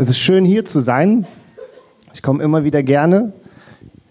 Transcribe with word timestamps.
Es 0.00 0.08
ist 0.08 0.18
schön 0.18 0.46
hier 0.46 0.64
zu 0.64 0.80
sein. 0.80 1.26
Ich 2.14 2.22
komme 2.22 2.42
immer 2.42 2.64
wieder 2.64 2.82
gerne. 2.82 3.34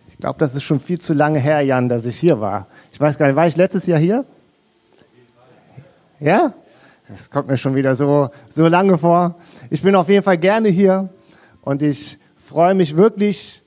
Ich 0.08 0.18
glaube, 0.20 0.38
das 0.38 0.54
ist 0.54 0.62
schon 0.62 0.80
viel 0.80 1.02
zu 1.02 1.16
lange 1.16 1.40
her, 1.40 1.62
Jan, 1.62 1.90
dass 1.90 2.06
ich 2.06 2.16
hier 2.16 2.40
war. 2.40 2.68
Ich 2.92 3.00
weiß 3.00 3.18
gar 3.18 3.26
nicht, 3.26 3.36
war 3.36 3.48
ich 3.48 3.56
letztes 3.56 3.88
Jahr 3.88 3.98
hier? 3.98 4.24
Ja? 6.20 6.54
Das 7.08 7.32
kommt 7.32 7.48
mir 7.48 7.58
schon 7.58 7.74
wieder 7.74 7.96
so, 7.96 8.30
so 8.50 8.68
lange 8.68 9.00
vor. 9.00 9.40
Ich 9.72 9.82
bin 9.82 9.96
auf 9.96 10.10
jeden 10.10 10.22
Fall 10.22 10.38
gerne 10.38 10.70
hier 10.70 11.10
und 11.64 11.82
ich 11.82 12.20
freue 12.38 12.76
mich 12.76 12.96
wirklich 12.96 13.64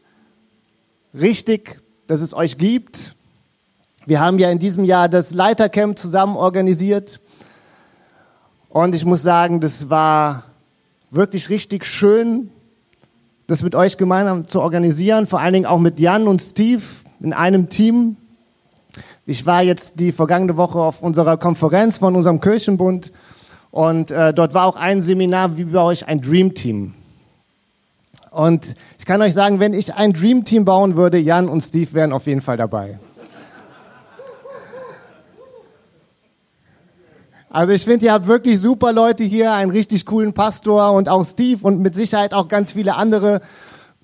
richtig, 1.12 1.80
dass 2.06 2.20
es 2.20 2.34
euch 2.34 2.56
gibt. 2.56 3.16
Wir 4.06 4.20
haben 4.20 4.38
ja 4.38 4.48
in 4.52 4.60
diesem 4.60 4.84
Jahr 4.84 5.08
das 5.08 5.34
Leitercamp 5.34 5.98
zusammen 5.98 6.36
organisiert 6.36 7.18
und 8.68 8.94
ich 8.94 9.04
muss 9.04 9.24
sagen, 9.24 9.58
das 9.58 9.90
war 9.90 10.44
wirklich 11.12 11.50
richtig 11.50 11.84
schön, 11.84 12.50
das 13.46 13.62
mit 13.62 13.74
euch 13.74 13.98
gemeinsam 13.98 14.48
zu 14.48 14.60
organisieren, 14.60 15.26
vor 15.26 15.40
allen 15.40 15.52
Dingen 15.52 15.66
auch 15.66 15.78
mit 15.78 16.00
Jan 16.00 16.26
und 16.26 16.40
Steve 16.40 16.82
in 17.20 17.32
einem 17.34 17.68
Team. 17.68 18.16
Ich 19.26 19.44
war 19.44 19.62
jetzt 19.62 20.00
die 20.00 20.10
vergangene 20.10 20.56
Woche 20.56 20.78
auf 20.78 21.02
unserer 21.02 21.36
Konferenz 21.36 21.98
von 21.98 22.16
unserem 22.16 22.40
Kirchenbund 22.40 23.12
und 23.70 24.10
äh, 24.10 24.32
dort 24.32 24.54
war 24.54 24.66
auch 24.66 24.76
ein 24.76 25.00
Seminar 25.00 25.56
wie 25.58 25.64
bei 25.64 25.80
euch 25.80 26.08
ein 26.08 26.20
Dream 26.20 26.54
Team. 26.54 26.94
Und 28.30 28.74
ich 28.98 29.04
kann 29.04 29.20
euch 29.20 29.34
sagen, 29.34 29.60
wenn 29.60 29.74
ich 29.74 29.94
ein 29.94 30.14
Dream 30.14 30.44
Team 30.44 30.64
bauen 30.64 30.96
würde, 30.96 31.18
Jan 31.18 31.48
und 31.48 31.60
Steve 31.60 31.92
wären 31.92 32.12
auf 32.12 32.26
jeden 32.26 32.40
Fall 32.40 32.56
dabei. 32.56 32.98
Also 37.54 37.74
ich 37.74 37.84
finde, 37.84 38.06
ihr 38.06 38.14
habt 38.14 38.28
wirklich 38.28 38.58
super 38.58 38.94
Leute 38.94 39.24
hier, 39.24 39.52
einen 39.52 39.70
richtig 39.70 40.06
coolen 40.06 40.32
Pastor 40.32 40.92
und 40.92 41.10
auch 41.10 41.26
Steve 41.26 41.60
und 41.62 41.80
mit 41.80 41.94
Sicherheit 41.94 42.32
auch 42.32 42.48
ganz 42.48 42.72
viele 42.72 42.94
andere 42.94 43.42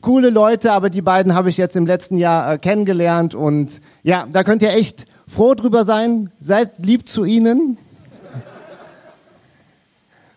coole 0.03 0.29
Leute, 0.29 0.71
aber 0.73 0.91
die 0.91 1.01
beiden 1.01 1.33
habe 1.33 1.49
ich 1.49 1.57
jetzt 1.57 1.75
im 1.75 1.87
letzten 1.87 2.19
Jahr 2.19 2.53
äh, 2.53 2.59
kennengelernt 2.59 3.35
und 3.35 3.81
ja, 4.03 4.27
da 4.31 4.45
könnt 4.45 4.61
ihr 4.61 4.75
echt 4.75 5.07
froh 5.27 5.55
drüber 5.55 5.87
sein. 5.87 6.31
Seid 6.43 6.73
lieb 6.79 7.09
zu 7.09 7.25
ihnen. 7.25 7.79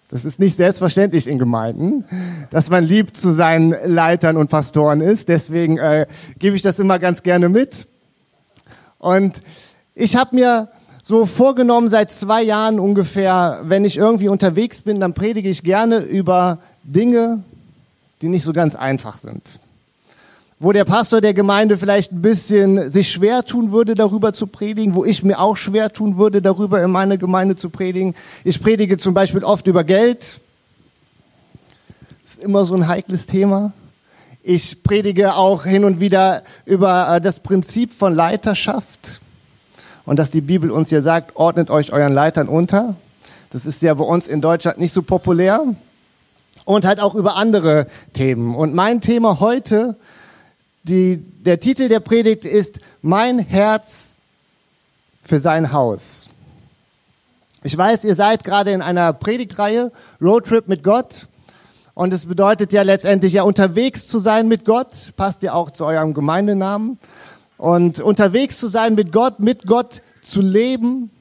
Das 0.08 0.23
ist 0.23 0.39
nicht 0.39 0.56
selbstverständlich 0.56 1.28
in 1.28 1.38
Gemeinden, 1.38 2.06
dass 2.50 2.70
man 2.70 2.86
lieb 2.86 3.17
zu 3.17 3.34
seinen 3.34 3.76
Leitern 3.86 4.38
und 4.38 4.50
Pastoren 4.50 5.02
ist. 5.02 5.28
Deswegen 5.28 5.80
äh, 5.80 6.08
gebe 6.39 6.56
ich 6.56 6.62
das 6.62 6.80
immer 6.80 6.98
ganz 6.98 7.23
gerne 7.23 7.50
mit. 7.50 7.89
Und 9.00 9.44
ich 9.95 10.16
habe 10.16 10.34
mir 10.34 10.70
so 11.04 11.26
vorgenommen 11.26 11.90
seit 11.90 12.12
zwei 12.12 12.44
Jahren 12.44 12.80
ungefähr, 12.80 13.62
wenn 13.64 13.86
ich 13.86 13.98
irgendwie 13.98 14.30
unterwegs 14.30 14.82
bin, 14.82 15.00
dann 15.00 15.14
predige 15.14 15.50
ich 15.50 15.64
gerne 15.64 16.00
über 16.00 16.60
Dinge, 16.84 17.44
die 18.22 18.30
nicht 18.30 18.44
so 18.44 18.54
ganz 18.54 18.76
einfach 18.76 19.18
sind. 19.18 19.60
Wo 20.60 20.72
der 20.72 20.86
Pastor 20.86 21.22
der 21.22 21.34
Gemeinde 21.34 21.76
vielleicht 21.76 22.12
ein 22.12 22.22
bisschen 22.22 22.92
sich 22.92 23.12
schwer 23.12 23.44
tun 23.44 23.72
würde, 23.72 23.96
darüber 23.96 24.32
zu 24.32 24.46
predigen, 24.46 24.94
wo 24.94 25.04
ich 25.04 25.24
mir 25.24 25.40
auch 25.40 25.58
schwer 25.58 25.92
tun 25.92 26.18
würde, 26.18 26.40
darüber 26.40 26.84
in 26.84 26.92
meiner 26.92 27.18
Gemeinde 27.18 27.56
zu 27.56 27.72
predigen. 27.72 28.14
Ich 28.44 28.62
predige 28.62 28.98
zum 28.98 29.16
Beispiel 29.16 29.44
oft 29.44 29.66
über 29.66 29.84
Geld. 29.84 30.40
Ist 32.24 32.40
immer 32.40 32.64
so 32.64 32.76
ein 32.76 32.88
heikles 32.88 33.26
Thema. 33.26 33.74
Ich 34.44 34.84
predige 34.84 35.34
auch 35.36 35.66
hin 35.66 35.84
und 35.84 36.00
wieder 36.00 36.44
über 36.66 37.16
äh, 37.16 37.22
das 37.22 37.40
Prinzip 37.40 37.92
von 37.92 38.14
Leiterschaft 38.14 39.20
und 40.12 40.17
dass 40.17 40.30
die 40.30 40.42
Bibel 40.42 40.72
uns 40.72 40.90
hier 40.90 41.02
sagt, 41.02 41.38
ordnet 41.38 41.70
euch 41.70 41.94
euren 41.94 42.12
Leitern 42.12 42.50
unter. 42.50 42.95
Das 43.52 43.66
ist 43.66 43.81
ja 43.81 43.94
bei 43.94 44.04
uns 44.04 44.28
in 44.28 44.42
Deutschland 44.42 44.78
nicht 44.78 44.92
so 44.92 45.04
populär. 45.04 45.64
Und 46.66 46.84
halt 46.84 47.00
auch 47.00 47.16
über 47.16 47.38
andere 47.38 47.88
Themen. 48.12 48.54
Und 48.54 48.73
mein 48.73 49.00
Thema 49.00 49.39
heute, 49.39 49.95
die, 50.84 51.16
der 51.16 51.62
Titel 51.62 51.88
der 51.88 52.02
Predigt 52.02 52.44
ist 52.44 52.82
Mein 53.02 53.39
Herz 53.39 54.17
für 55.23 55.39
sein 55.39 55.72
Haus. 55.72 56.30
Ich 57.64 57.78
weiß, 57.78 58.04
ihr 58.04 58.16
seid 58.16 58.43
gerade 58.43 58.73
in 58.73 58.82
einer 58.82 59.14
Predigtreihe, 59.14 59.93
Roadtrip 60.22 60.67
mit 60.67 60.83
Gott. 60.83 61.28
Und 61.93 62.11
es 62.11 62.26
bedeutet 62.26 62.73
ja 62.73 62.82
letztendlich 62.82 63.32
ja 63.32 63.43
unterwegs 63.43 64.08
zu 64.08 64.20
sein 64.20 64.49
mit 64.49 64.66
Gott. 64.66 65.14
Passt 65.16 65.42
ja 65.42 65.54
auch 65.54 65.72
zu 65.72 65.86
eurem 65.86 66.14
Gemeindenamen. 66.14 66.99
Und 67.61 67.99
unterwegs 67.99 68.58
zu 68.58 68.67
sein 68.70 68.95
mit 68.95 69.11
Gott, 69.11 69.39
mit 69.39 69.67
Gott 69.67 70.02
zu 70.23 70.42
leben, 70.42 71.11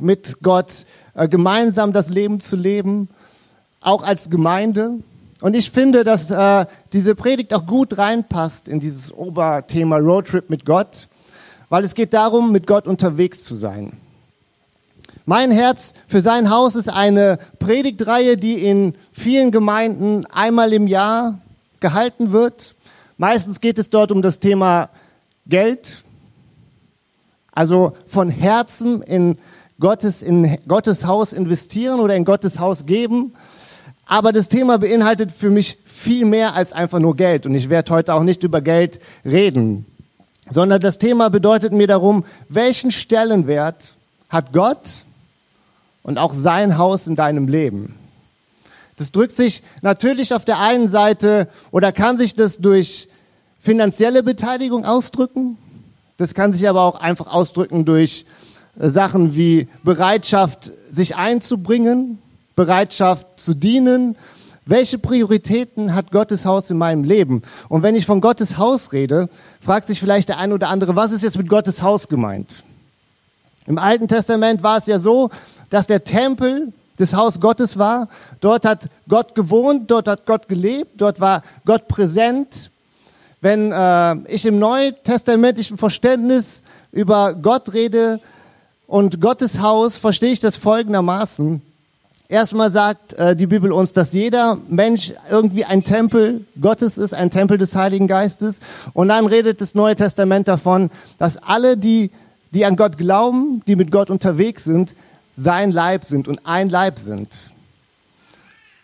mit 0.00 0.36
Gott 0.40 0.86
äh, 1.14 1.26
gemeinsam 1.26 1.92
das 1.92 2.08
Leben 2.10 2.38
zu 2.38 2.54
leben, 2.54 3.08
auch 3.80 4.04
als 4.04 4.30
Gemeinde. 4.30 5.00
Und 5.40 5.56
ich 5.56 5.72
finde, 5.72 6.04
dass 6.04 6.30
äh, 6.30 6.66
diese 6.92 7.16
Predigt 7.16 7.52
auch 7.54 7.66
gut 7.66 7.98
reinpasst 7.98 8.68
in 8.68 8.78
dieses 8.78 9.12
Oberthema 9.12 9.96
Roadtrip 9.96 10.48
mit 10.48 10.64
Gott, 10.64 11.08
weil 11.68 11.82
es 11.82 11.96
geht 11.96 12.12
darum, 12.12 12.52
mit 12.52 12.68
Gott 12.68 12.86
unterwegs 12.86 13.42
zu 13.42 13.56
sein. 13.56 13.94
Mein 15.26 15.50
Herz 15.50 15.94
für 16.06 16.20
sein 16.20 16.50
Haus 16.50 16.76
ist 16.76 16.88
eine 16.88 17.40
Predigtreihe, 17.58 18.36
die 18.36 18.64
in 18.64 18.94
vielen 19.12 19.50
Gemeinden 19.50 20.24
einmal 20.26 20.72
im 20.72 20.86
Jahr 20.86 21.40
gehalten 21.80 22.30
wird. 22.30 22.76
Meistens 23.18 23.60
geht 23.60 23.80
es 23.80 23.90
dort 23.90 24.12
um 24.12 24.22
das 24.22 24.38
Thema 24.38 24.88
Geld, 25.46 26.02
also 27.52 27.96
von 28.08 28.28
Herzen 28.28 29.02
in 29.02 29.38
Gottes, 29.80 30.22
in 30.22 30.58
Gottes 30.68 31.06
Haus 31.06 31.32
investieren 31.32 32.00
oder 32.00 32.14
in 32.14 32.24
Gottes 32.24 32.58
Haus 32.60 32.86
geben. 32.86 33.34
Aber 34.06 34.32
das 34.32 34.48
Thema 34.48 34.78
beinhaltet 34.78 35.32
für 35.32 35.50
mich 35.50 35.78
viel 35.84 36.24
mehr 36.24 36.54
als 36.54 36.72
einfach 36.72 36.98
nur 36.98 37.16
Geld. 37.16 37.46
Und 37.46 37.54
ich 37.54 37.70
werde 37.70 37.92
heute 37.92 38.14
auch 38.14 38.22
nicht 38.22 38.42
über 38.42 38.60
Geld 38.60 39.00
reden, 39.24 39.86
sondern 40.50 40.80
das 40.80 40.98
Thema 40.98 41.30
bedeutet 41.30 41.72
mir 41.72 41.86
darum, 41.86 42.24
welchen 42.48 42.90
Stellenwert 42.90 43.94
hat 44.28 44.52
Gott 44.52 45.04
und 46.02 46.18
auch 46.18 46.34
sein 46.34 46.78
Haus 46.78 47.06
in 47.06 47.16
deinem 47.16 47.48
Leben. 47.48 47.94
Das 48.96 49.12
drückt 49.12 49.34
sich 49.34 49.62
natürlich 49.80 50.34
auf 50.34 50.44
der 50.44 50.58
einen 50.58 50.88
Seite 50.88 51.48
oder 51.70 51.92
kann 51.92 52.18
sich 52.18 52.34
das 52.34 52.58
durch 52.58 53.08
finanzielle 53.62 54.22
Beteiligung 54.22 54.84
ausdrücken. 54.84 55.56
Das 56.18 56.34
kann 56.34 56.52
sich 56.52 56.68
aber 56.68 56.82
auch 56.82 56.96
einfach 56.96 57.28
ausdrücken 57.28 57.84
durch 57.84 58.26
äh, 58.78 58.90
Sachen 58.90 59.36
wie 59.36 59.68
Bereitschaft, 59.84 60.72
sich 60.90 61.16
einzubringen, 61.16 62.18
Bereitschaft 62.56 63.40
zu 63.40 63.54
dienen. 63.54 64.16
Welche 64.66 64.98
Prioritäten 64.98 65.94
hat 65.94 66.10
Gottes 66.10 66.44
Haus 66.44 66.70
in 66.70 66.78
meinem 66.78 67.04
Leben? 67.04 67.42
Und 67.68 67.82
wenn 67.82 67.94
ich 67.94 68.04
von 68.04 68.20
Gottes 68.20 68.58
Haus 68.58 68.92
rede, 68.92 69.28
fragt 69.60 69.86
sich 69.86 69.98
vielleicht 69.98 70.28
der 70.28 70.38
eine 70.38 70.54
oder 70.54 70.68
andere, 70.68 70.96
was 70.96 71.12
ist 71.12 71.22
jetzt 71.22 71.38
mit 71.38 71.48
Gottes 71.48 71.82
Haus 71.82 72.08
gemeint? 72.08 72.62
Im 73.66 73.78
Alten 73.78 74.08
Testament 74.08 74.62
war 74.62 74.76
es 74.76 74.86
ja 74.86 74.98
so, 74.98 75.30
dass 75.70 75.86
der 75.86 76.04
Tempel 76.04 76.72
das 76.96 77.14
Haus 77.14 77.40
Gottes 77.40 77.78
war. 77.78 78.08
Dort 78.40 78.64
hat 78.64 78.88
Gott 79.08 79.34
gewohnt, 79.34 79.90
dort 79.90 80.08
hat 80.08 80.26
Gott 80.26 80.48
gelebt, 80.48 81.00
dort 81.00 81.20
war 81.20 81.42
Gott 81.64 81.88
präsent 81.88 82.71
wenn 83.42 83.72
äh, 83.72 84.14
ich 84.32 84.46
im 84.46 84.58
neutestamentlichen 84.58 85.76
Verständnis 85.76 86.62
über 86.92 87.34
Gott 87.34 87.74
rede 87.74 88.20
und 88.86 89.20
Gottes 89.20 89.60
Haus, 89.60 89.98
verstehe 89.98 90.30
ich 90.30 90.38
das 90.38 90.56
folgendermaßen. 90.56 91.60
Erstmal 92.28 92.70
sagt 92.70 93.14
äh, 93.14 93.34
die 93.34 93.48
Bibel 93.48 93.72
uns, 93.72 93.92
dass 93.92 94.12
jeder 94.12 94.58
Mensch 94.68 95.12
irgendwie 95.28 95.64
ein 95.64 95.82
Tempel 95.82 96.46
Gottes 96.58 96.96
ist, 96.96 97.14
ein 97.14 97.30
Tempel 97.30 97.58
des 97.58 97.74
Heiligen 97.74 98.06
Geistes. 98.06 98.60
Und 98.94 99.08
dann 99.08 99.26
redet 99.26 99.60
das 99.60 99.74
Neue 99.74 99.96
Testament 99.96 100.46
davon, 100.46 100.90
dass 101.18 101.36
alle, 101.36 101.76
die, 101.76 102.10
die 102.52 102.64
an 102.64 102.76
Gott 102.76 102.96
glauben, 102.96 103.62
die 103.66 103.76
mit 103.76 103.90
Gott 103.90 104.08
unterwegs 104.08 104.64
sind, 104.64 104.94
sein 105.36 105.72
Leib 105.72 106.04
sind 106.04 106.28
und 106.28 106.46
ein 106.46 106.70
Leib 106.70 106.98
sind. 106.98 107.28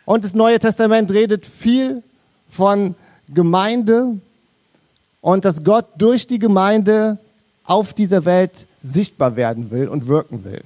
Und 0.05 0.25
das 0.25 0.35
Neue 0.35 0.59
Testament 0.59 1.13
redet 1.13 1.47
viel 1.47 2.03
von 2.51 2.97
Gemeinde, 3.29 4.19
und 5.21 5.45
dass 5.45 5.65
Gott 5.65 5.87
durch 5.97 6.27
die 6.27 6.39
Gemeinde 6.39 7.19
auf 7.65 7.93
dieser 7.93 8.25
Welt 8.25 8.67
sichtbar 8.83 9.37
werden 9.37 9.71
will 9.71 9.89
und 9.89 10.07
wirken 10.07 10.45
will. 10.45 10.63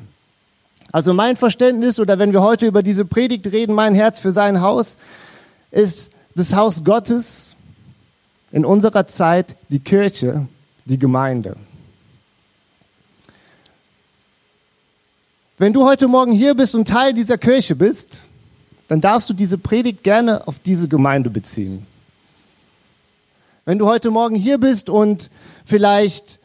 Also 0.93 1.15
mein 1.15 1.37
Verständnis 1.37 1.99
oder 1.99 2.19
wenn 2.19 2.33
wir 2.33 2.43
heute 2.43 2.67
über 2.67 2.83
diese 2.83 3.05
Predigt 3.05 3.51
reden, 3.51 3.75
mein 3.75 3.95
Herz 3.95 4.21
für 4.21 4.33
sein 4.33 4.61
Haus, 4.61 4.99
ist 5.71 6.11
das 6.35 6.55
Haus 6.55 6.85
Gottes 6.85 7.57
in 8.53 8.65
unserer 8.65 9.07
Zeit 9.07 9.57
die 9.71 9.79
Kirche, 9.79 10.47
die 10.85 10.99
Gemeinde. 10.99 11.57
Wenn 15.57 15.73
du 15.73 15.85
heute 15.85 16.09
Morgen 16.09 16.33
hier 16.33 16.55
bist 16.55 16.75
und 16.75 16.89
Teil 16.89 17.15
dieser 17.15 17.39
Kirche 17.39 17.75
bist, 17.75 18.27
dann 18.89 19.01
darfst 19.01 19.31
du 19.31 19.35
diese 19.35 19.57
Predigt 19.57 20.03
gerne 20.03 20.47
auf 20.47 20.59
diese 20.59 20.89
Gemeinde 20.89 21.31
beziehen. 21.31 21.87
Wenn 23.65 23.79
du 23.79 23.87
heute 23.87 24.11
Morgen 24.11 24.35
hier 24.35 24.59
bist 24.59 24.91
und 24.91 25.31
vielleicht 25.65 26.41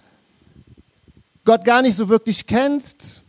Gott 1.45 1.65
gar 1.65 1.81
nicht 1.81 1.95
so 1.95 2.09
wirklich 2.09 2.45
kennst, 2.45 3.23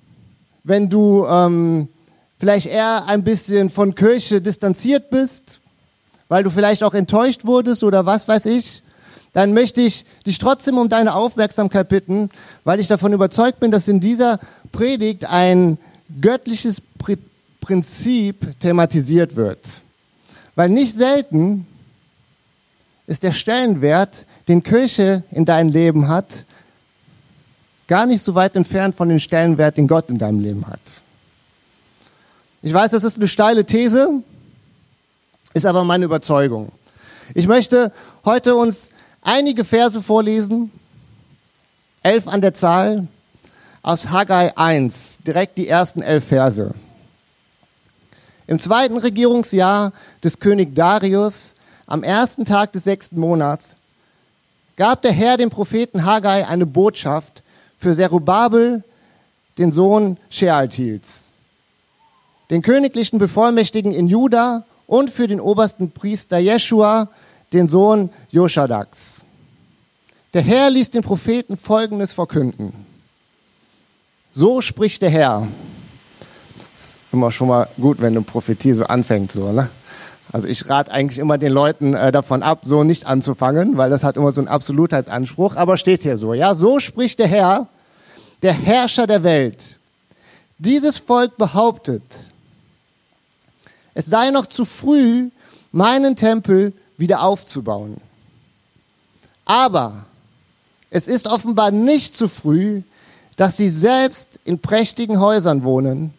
wenn 0.63 0.91
du 0.91 1.25
ähm, 1.27 1.89
vielleicht 2.39 2.67
eher 2.67 3.07
ein 3.07 3.25
bisschen 3.25 3.71
von 3.71 3.95
Kirche 3.95 4.43
distanziert 4.43 5.09
bist, 5.09 5.63
weil 6.29 6.45
du 6.45 6.51
vielleicht 6.51 6.83
auch 6.83 6.93
enttäuscht 6.93 7.47
wurdest 7.47 7.83
oder 7.83 8.05
was 8.05 8.29
weiß 8.29 8.45
ich, 8.45 8.83
dann 9.33 9.55
möchte 9.55 9.81
ich 9.81 10.05
dich 10.27 10.39
trotzdem 10.39 10.77
um 10.77 10.91
deine 10.91 11.15
Aufmerksamkeit 11.15 11.89
bitten, 11.89 12.29
weil 12.65 12.81
ich 12.81 12.89
davon 12.89 13.15
überzeugt 13.15 13.59
bin, 13.59 13.71
dass 13.71 13.89
in 13.89 14.01
dieser 14.01 14.39
Predigt 14.71 15.25
ein 15.25 15.79
göttliches 16.21 16.83
Prinzip 17.63 18.61
thematisiert 18.61 19.35
wird. 19.35 19.61
Weil 20.57 20.69
nicht 20.69 20.95
selten 20.95 21.67
ist 23.09 23.23
der 23.23 23.33
Stellenwert, 23.33 24.27
den 24.49 24.63
Kirche 24.63 25.25
in 25.31 25.47
deinem 25.47 25.71
Leben 25.71 26.09
hat, 26.09 26.45
gar 27.89 28.05
nicht 28.05 28.23
so 28.23 28.35
weit 28.35 28.55
entfernt 28.55 28.95
von 28.95 29.09
dem 29.09 29.19
Stellenwert, 29.19 29.79
den 29.79 29.89
Gott 29.89 30.11
in 30.11 30.19
deinem 30.19 30.41
Leben 30.41 30.67
hat. 30.67 30.79
Ich 32.61 32.73
weiß, 32.73 32.91
das 32.91 33.05
ist 33.05 33.17
eine 33.17 33.27
steile 33.27 33.65
These, 33.65 34.23
ist 35.55 35.65
aber 35.65 35.85
meine 35.85 36.05
Überzeugung. 36.05 36.71
Ich 37.35 37.49
möchte 37.49 37.93
heute 38.27 38.55
uns 38.57 38.91
einige 39.23 39.65
Verse 39.65 40.03
vorlesen, 40.03 40.71
elf 42.03 42.29
an 42.29 42.43
der 42.43 42.53
Zahl, 42.53 43.09
aus 43.81 44.11
Haggai 44.11 44.55
1, 44.55 45.21
direkt 45.27 45.57
die 45.57 45.67
ersten 45.67 46.03
elf 46.03 46.27
Verse. 46.27 46.75
Im 48.47 48.59
zweiten 48.59 48.99
Regierungsjahr 48.99 49.95
des 50.23 50.41
König 50.41 50.75
Darius, 50.75 51.55
am 51.89 52.05
ersten 52.05 52.45
Tag 52.45 52.73
des 52.73 52.85
sechsten 52.85 53.19
Monats, 53.19 53.75
gab 54.77 55.03
der 55.03 55.11
Herr 55.11 55.37
dem 55.37 55.51
Propheten 55.51 56.05
Haggai 56.05 56.47
eine 56.47 56.67
Botschaft 56.67 57.43
für 57.79 57.95
Zerubabel, 57.97 58.85
den 59.57 59.73
Sohn 59.73 60.19
Shealtils, 60.31 61.39
den 62.51 62.63
königlichen 62.63 63.19
Bevollmächtigen 63.19 63.93
in 63.93 64.07
Juda 64.07 64.65
und 64.87 65.11
für 65.11 65.27
den 65.27 65.41
obersten 65.41 65.91
Priester 65.91 66.39
Jeschua, 66.39 67.09
den 67.53 67.69
Sohn 67.69 68.11
Joschadaks. 68.31 69.23
Der 70.35 70.43
Herr 70.43 70.71
ließ 70.71 70.91
den 70.91 71.03
Propheten 71.03 71.57
Folgendes 71.57 72.13
verkünden. 72.13 72.73
So 74.33 74.61
spricht 74.61 75.01
der 75.03 75.11
Herr. 75.11 75.49
Das 76.75 76.91
ist 76.91 76.99
immer 77.13 77.33
schon 77.33 77.49
mal 77.49 77.67
gut, 77.81 78.01
wenn 78.01 78.15
eine 78.15 78.23
Prophetie 78.23 78.75
so 78.75 78.85
anfängt, 78.85 79.33
so, 79.33 79.51
ne? 79.51 79.71
Also 80.33 80.47
ich 80.47 80.69
rate 80.69 80.91
eigentlich 80.91 81.19
immer 81.19 81.39
den 81.39 81.53
Leuten 81.53 81.95
äh, 81.95 82.13
davon 82.13 82.43
ab, 82.43 82.61
so 82.65 82.85
nicht 82.85 83.07
anzufangen, 83.07 83.77
weil 83.77 83.89
das 83.91 84.05
hat 84.05 84.17
immer 84.17 84.33
so 84.33 84.41
einen 84.41 84.49
Absolutheitsanspruch. 84.49 85.57
Aber 85.57 85.77
steht 85.77 86.03
hier 86.03 86.17
so, 86.17 86.35
ja, 86.35 86.55
so 86.55 86.81
spricht 86.81 87.19
der 87.19 87.29
Herr, 87.29 87.67
der 88.43 88.53
Herrscher 88.53 89.07
der 89.07 89.25
Welt. 89.25 89.79
Dieses 90.59 90.99
Volk 90.99 91.37
behauptet, 91.37 92.03
es 93.95 94.07
sei 94.07 94.31
noch 94.31 94.47
zu 94.47 94.65
früh, 94.65 95.31
meinen 95.73 96.17
Tempel 96.17 96.73
wieder 96.99 97.23
aufzubauen. 97.23 97.97
Aber 99.45 100.05
es 100.91 101.09
ist 101.09 101.27
offenbar 101.27 101.71
nicht 101.71 102.17
zu 102.17 102.29
früh, 102.29 102.83
dass 103.37 103.57
sie 103.57 103.71
selbst 103.71 104.41
in 104.45 104.59
prächtigen 104.59 105.21
Häusern 105.21 105.63
wohnen, 105.63 106.13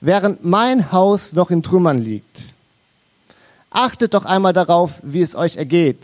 während 0.00 0.44
mein 0.44 0.92
Haus 0.92 1.32
noch 1.32 1.50
in 1.50 1.62
Trümmern 1.62 1.98
liegt. 1.98 2.54
Achtet 3.70 4.14
doch 4.14 4.24
einmal 4.24 4.52
darauf, 4.52 4.94
wie 5.02 5.20
es 5.20 5.34
euch 5.34 5.56
ergeht. 5.56 5.98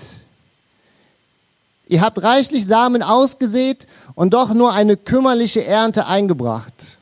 Ihr 1.87 2.00
habt 2.00 2.22
reichlich 2.22 2.66
Samen 2.66 3.02
ausgesät 3.02 3.87
und 4.14 4.34
doch 4.34 4.55
nur 4.55 4.72
eine 4.72 4.96
kümmerliche 4.96 5.64
Ernte 5.64 6.06
eingebracht. 6.06 6.99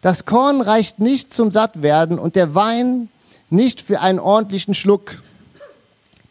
Das 0.00 0.24
Korn 0.24 0.60
reicht 0.60 0.98
nicht 0.98 1.32
zum 1.32 1.50
Sattwerden 1.50 2.18
und 2.18 2.36
der 2.36 2.54
Wein 2.54 3.08
nicht 3.50 3.80
für 3.80 4.00
einen 4.00 4.18
ordentlichen 4.18 4.74
Schluck. 4.74 5.22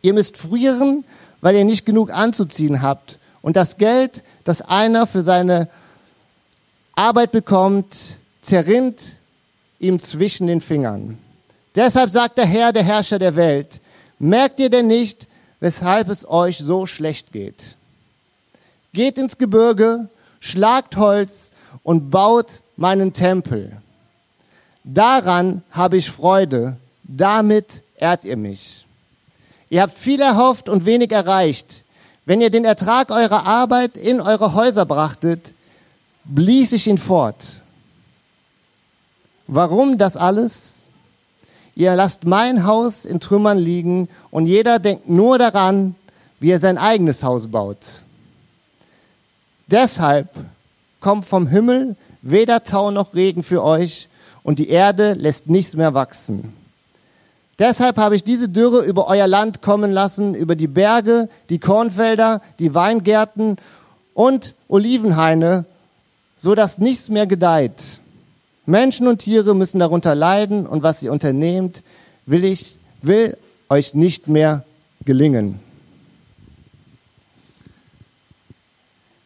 Ihr 0.01 0.13
müsst 0.13 0.37
frieren, 0.37 1.03
weil 1.41 1.55
ihr 1.55 1.65
nicht 1.65 1.85
genug 1.85 2.11
anzuziehen 2.11 2.81
habt. 2.81 3.17
Und 3.41 3.55
das 3.55 3.77
Geld, 3.77 4.23
das 4.43 4.61
einer 4.61 5.07
für 5.07 5.21
seine 5.21 5.69
Arbeit 6.95 7.31
bekommt, 7.31 7.95
zerrinnt 8.41 9.17
ihm 9.79 9.99
zwischen 9.99 10.47
den 10.47 10.61
Fingern. 10.61 11.17
Deshalb 11.75 12.09
sagt 12.09 12.37
der 12.37 12.45
Herr, 12.45 12.73
der 12.73 12.83
Herrscher 12.83 13.19
der 13.19 13.35
Welt, 13.35 13.79
merkt 14.19 14.59
ihr 14.59 14.69
denn 14.69 14.87
nicht, 14.87 15.27
weshalb 15.59 16.09
es 16.09 16.27
euch 16.27 16.57
so 16.57 16.85
schlecht 16.85 17.31
geht? 17.31 17.75
Geht 18.93 19.17
ins 19.17 19.37
Gebirge, 19.37 20.09
schlagt 20.39 20.97
Holz 20.97 21.51
und 21.83 22.09
baut 22.09 22.61
meinen 22.75 23.13
Tempel. 23.13 23.77
Daran 24.83 25.63
habe 25.71 25.97
ich 25.97 26.09
Freude, 26.09 26.75
damit 27.03 27.83
ehrt 27.95 28.25
ihr 28.25 28.37
mich. 28.37 28.85
Ihr 29.69 29.83
habt 29.83 29.93
viel 29.93 30.19
erhofft 30.19 30.67
und 30.67 30.85
wenig 30.85 31.11
erreicht. 31.11 31.83
Wenn 32.25 32.41
ihr 32.41 32.49
den 32.49 32.65
Ertrag 32.65 33.09
eurer 33.11 33.45
Arbeit 33.47 33.95
in 33.95 34.19
eure 34.19 34.53
Häuser 34.53 34.85
brachtet, 34.85 35.53
blies 36.25 36.73
ich 36.73 36.87
ihn 36.87 36.97
fort. 36.97 37.37
Warum 39.47 39.97
das 39.97 40.17
alles? 40.17 40.80
Ihr 41.75 41.95
lasst 41.95 42.25
mein 42.25 42.65
Haus 42.65 43.05
in 43.05 43.19
Trümmern 43.19 43.57
liegen 43.57 44.09
und 44.29 44.45
jeder 44.45 44.79
denkt 44.79 45.09
nur 45.09 45.37
daran, 45.37 45.95
wie 46.39 46.51
er 46.51 46.59
sein 46.59 46.77
eigenes 46.77 47.23
Haus 47.23 47.47
baut. 47.47 48.01
Deshalb 49.67 50.29
kommt 50.99 51.25
vom 51.25 51.47
Himmel 51.47 51.95
weder 52.21 52.63
Tau 52.63 52.91
noch 52.91 53.13
Regen 53.13 53.43
für 53.43 53.63
euch 53.63 54.09
und 54.43 54.59
die 54.59 54.69
Erde 54.69 55.13
lässt 55.13 55.49
nichts 55.49 55.75
mehr 55.75 55.93
wachsen. 55.93 56.53
Deshalb 57.57 57.97
habe 57.97 58.15
ich 58.15 58.23
diese 58.23 58.49
Dürre 58.49 58.83
über 58.83 59.07
euer 59.07 59.27
Land 59.27 59.61
kommen 59.61 59.91
lassen, 59.91 60.33
über 60.33 60.55
die 60.55 60.67
Berge, 60.67 61.29
die 61.49 61.59
Kornfelder, 61.59 62.41
die 62.59 62.73
Weingärten 62.73 63.57
und 64.13 64.55
Olivenhaine 64.67 65.65
so 66.41 66.55
dass 66.55 66.79
nichts 66.79 67.09
mehr 67.09 67.27
gedeiht. 67.27 67.99
Menschen 68.65 69.07
und 69.07 69.19
Tiere 69.19 69.55
müssen 69.55 69.79
darunter 69.79 70.15
leiden 70.15 70.67
und 70.67 70.83
was 70.83 71.01
ihr 71.01 71.11
unternehmt, 71.11 71.83
will 72.25 72.43
ich, 72.43 72.77
will 73.01 73.37
euch 73.69 73.93
nicht 73.93 74.27
mehr 74.27 74.63
gelingen. 75.05 75.59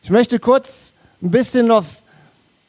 Ich 0.04 0.10
möchte 0.10 0.40
kurz 0.40 0.94
ein 1.22 1.32
bisschen 1.32 1.72
auf, 1.72 2.04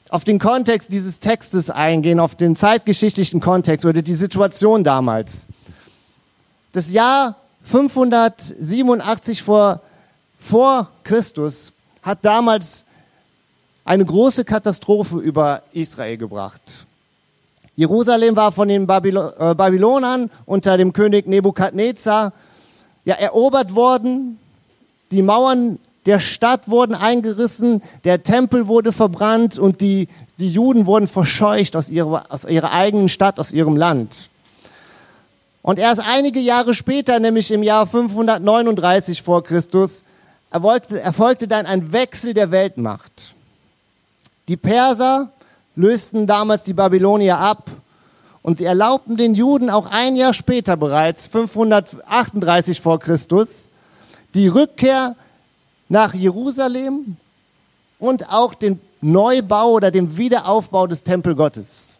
auf 0.08 0.24
den 0.24 0.38
Kontext 0.38 0.90
dieses 0.90 1.20
Textes 1.20 1.68
eingehen, 1.68 2.18
auf 2.18 2.34
den 2.34 2.56
zeitgeschichtlichen 2.56 3.40
Kontext 3.40 3.84
oder 3.84 4.00
die 4.00 4.14
Situation 4.14 4.82
damals. 4.84 5.46
Das 6.72 6.90
Jahr 6.90 7.36
587 7.64 9.42
vor, 9.42 9.82
vor 10.38 10.90
Christus 11.04 11.73
hat 12.02 12.20
damals 12.23 12.86
eine 13.87 14.05
große 14.05 14.45
Katastrophe 14.45 15.19
über 15.19 15.62
Israel 15.73 16.19
gebracht. 16.19 16.61
Jerusalem 17.76 18.35
war 18.35 18.52
von 18.52 18.69
den 18.69 18.83
äh, 18.83 19.55
Babylonern 19.55 20.31
unter 20.45 20.76
dem 20.76 20.93
König 20.93 21.26
Nebukadnezar 21.26 22.33
ja, 23.05 23.14
erobert 23.14 23.75
worden. 23.75 24.38
Die 25.12 25.23
Mauern 25.23 25.78
der 26.05 26.19
Stadt 26.19 26.69
wurden 26.69 26.95
eingerissen, 26.95 27.81
der 28.05 28.25
Tempel 28.25 28.66
wurde 28.66 28.93
verbrannt 28.93 29.57
und 29.59 29.81
die, 29.81 30.09
die 30.38 30.50
Juden 30.50 30.87
wurden 30.87 31.07
verscheucht 31.07 31.76
aus 31.76 31.88
ihrer, 31.88 32.26
aus 32.28 32.45
ihrer 32.45 32.73
eigenen 32.73 33.09
Stadt, 33.09 33.38
aus 33.38 33.52
ihrem 33.52 33.76
Land. 33.76 34.31
Und 35.62 35.78
erst 35.78 36.00
einige 36.00 36.40
Jahre 36.40 36.75
später, 36.75 37.21
nämlich 37.21 37.52
im 37.52 37.62
Jahr 37.62 37.87
539 37.87 39.23
vor 39.23 39.45
Christus, 39.45 40.02
erfolgte, 40.50 41.00
erfolgte 41.00 41.47
dann 41.47 41.66
ein 41.66 41.93
Wechsel 41.93 42.35
der 42.35 42.50
Weltmacht. 42.50 43.36
Die 44.48 44.56
Perser 44.56 45.30
lösten 45.74 46.26
damals 46.26 46.64
die 46.64 46.72
Babylonier 46.72 47.38
ab 47.38 47.68
und 48.42 48.58
sie 48.58 48.64
erlaubten 48.64 49.16
den 49.16 49.34
Juden 49.34 49.70
auch 49.70 49.86
ein 49.86 50.14
Jahr 50.14 50.32
später 50.32 50.76
bereits, 50.76 51.26
538 51.26 52.80
vor 52.80 53.00
Christus, 53.00 53.70
die 54.34 54.46
Rückkehr 54.46 55.16
nach 55.88 56.14
Jerusalem 56.14 57.16
und 57.98 58.32
auch 58.32 58.54
den 58.54 58.80
Neubau 59.00 59.72
oder 59.72 59.90
den 59.90 60.16
Wiederaufbau 60.16 60.86
des 60.86 61.02
Tempel 61.02 61.34
Gottes. 61.34 61.96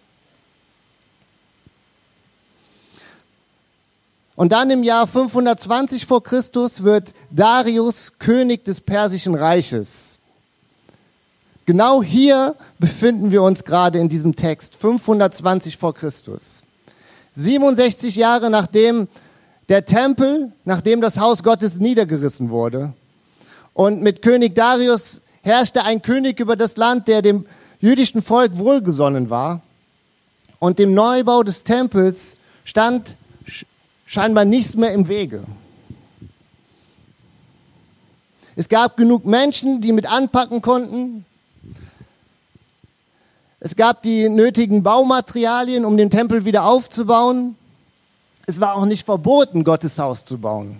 Und 4.37 4.53
dann 4.53 4.71
im 4.71 4.83
Jahr 4.83 5.07
520 5.07 6.07
vor 6.07 6.23
Christus 6.23 6.83
wird 6.83 7.15
Darius 7.31 8.13
König 8.19 8.65
des 8.65 8.83
Persischen 8.83 9.35
Reiches. 9.35 10.16
Genau 11.67 12.01
hier 12.01 12.55
befinden 12.79 13.33
wir 13.33 13.43
uns 13.43 13.65
gerade 13.65 13.99
in 13.99 14.09
diesem 14.09 14.37
Text, 14.37 14.77
520 14.77 15.77
vor 15.77 15.95
Christus. 15.95 16.63
67 17.35 18.15
Jahre 18.17 18.51
nachdem 18.51 19.09
der 19.69 19.85
Tempel, 19.85 20.53
nachdem 20.65 21.01
das 21.01 21.19
Haus 21.19 21.43
Gottes 21.43 21.81
niedergerissen 21.81 22.51
wurde. 22.51 22.93
Und 23.75 24.01
mit 24.01 24.23
König 24.23 24.55
Darius 24.55 25.23
herrschte 25.43 25.83
ein 25.83 26.03
König 26.03 26.39
über 26.39 26.55
das 26.55 26.77
Land, 26.77 27.09
der 27.09 27.21
dem 27.21 27.47
jüdischen 27.81 28.23
Volk 28.23 28.57
wohlgesonnen 28.57 29.29
war. 29.29 29.61
Und 30.61 30.79
dem 30.79 30.95
Neubau 30.95 31.43
des 31.43 31.65
Tempels 31.65 32.37
stand 32.65 33.17
scheinbar 34.07 34.45
nichts 34.45 34.77
mehr 34.77 34.93
im 34.93 35.09
Wege. 35.09 35.43
Es 38.55 38.69
gab 38.69 38.97
genug 38.97 39.27
Menschen, 39.27 39.81
die 39.81 39.93
mit 39.93 40.07
anpacken 40.07 40.63
konnten. 40.63 41.26
Es 43.67 43.75
gab 43.75 44.03
die 44.03 44.29
nötigen 44.29 44.85
Baumaterialien, 44.85 45.85
um 45.85 45.97
den 45.97 46.09
Tempel 46.09 46.45
wieder 46.45 46.67
aufzubauen. 46.67 47.57
Es 48.47 48.61
war 48.61 48.77
auch 48.77 48.85
nicht 48.85 49.05
verboten, 49.05 49.65
Gottes 49.65 49.99
Haus 49.99 50.25
zu 50.25 50.39
bauen. 50.39 50.77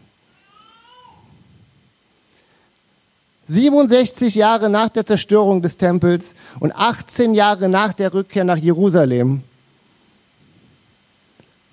67 3.49 4.37
Jahre 4.37 4.71
nach 4.71 4.89
der 4.89 5.05
Zerstörung 5.05 5.63
des 5.63 5.79
Tempels 5.79 6.37
und 6.61 6.77
18 6.77 7.35
Jahre 7.35 7.69
nach 7.69 7.93
der 7.93 8.15
Rückkehr 8.15 8.45
nach 8.45 8.57
Jerusalem 8.57 9.43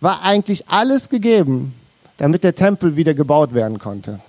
war 0.02 0.24
eigentlich 0.24 0.68
alles 0.68 1.10
gegeben, 1.10 1.76
damit 2.18 2.44
der 2.44 2.56
Tempel 2.56 2.96
wieder 2.96 3.14
gebaut 3.14 3.54
werden 3.54 3.78
konnte. 3.78 4.20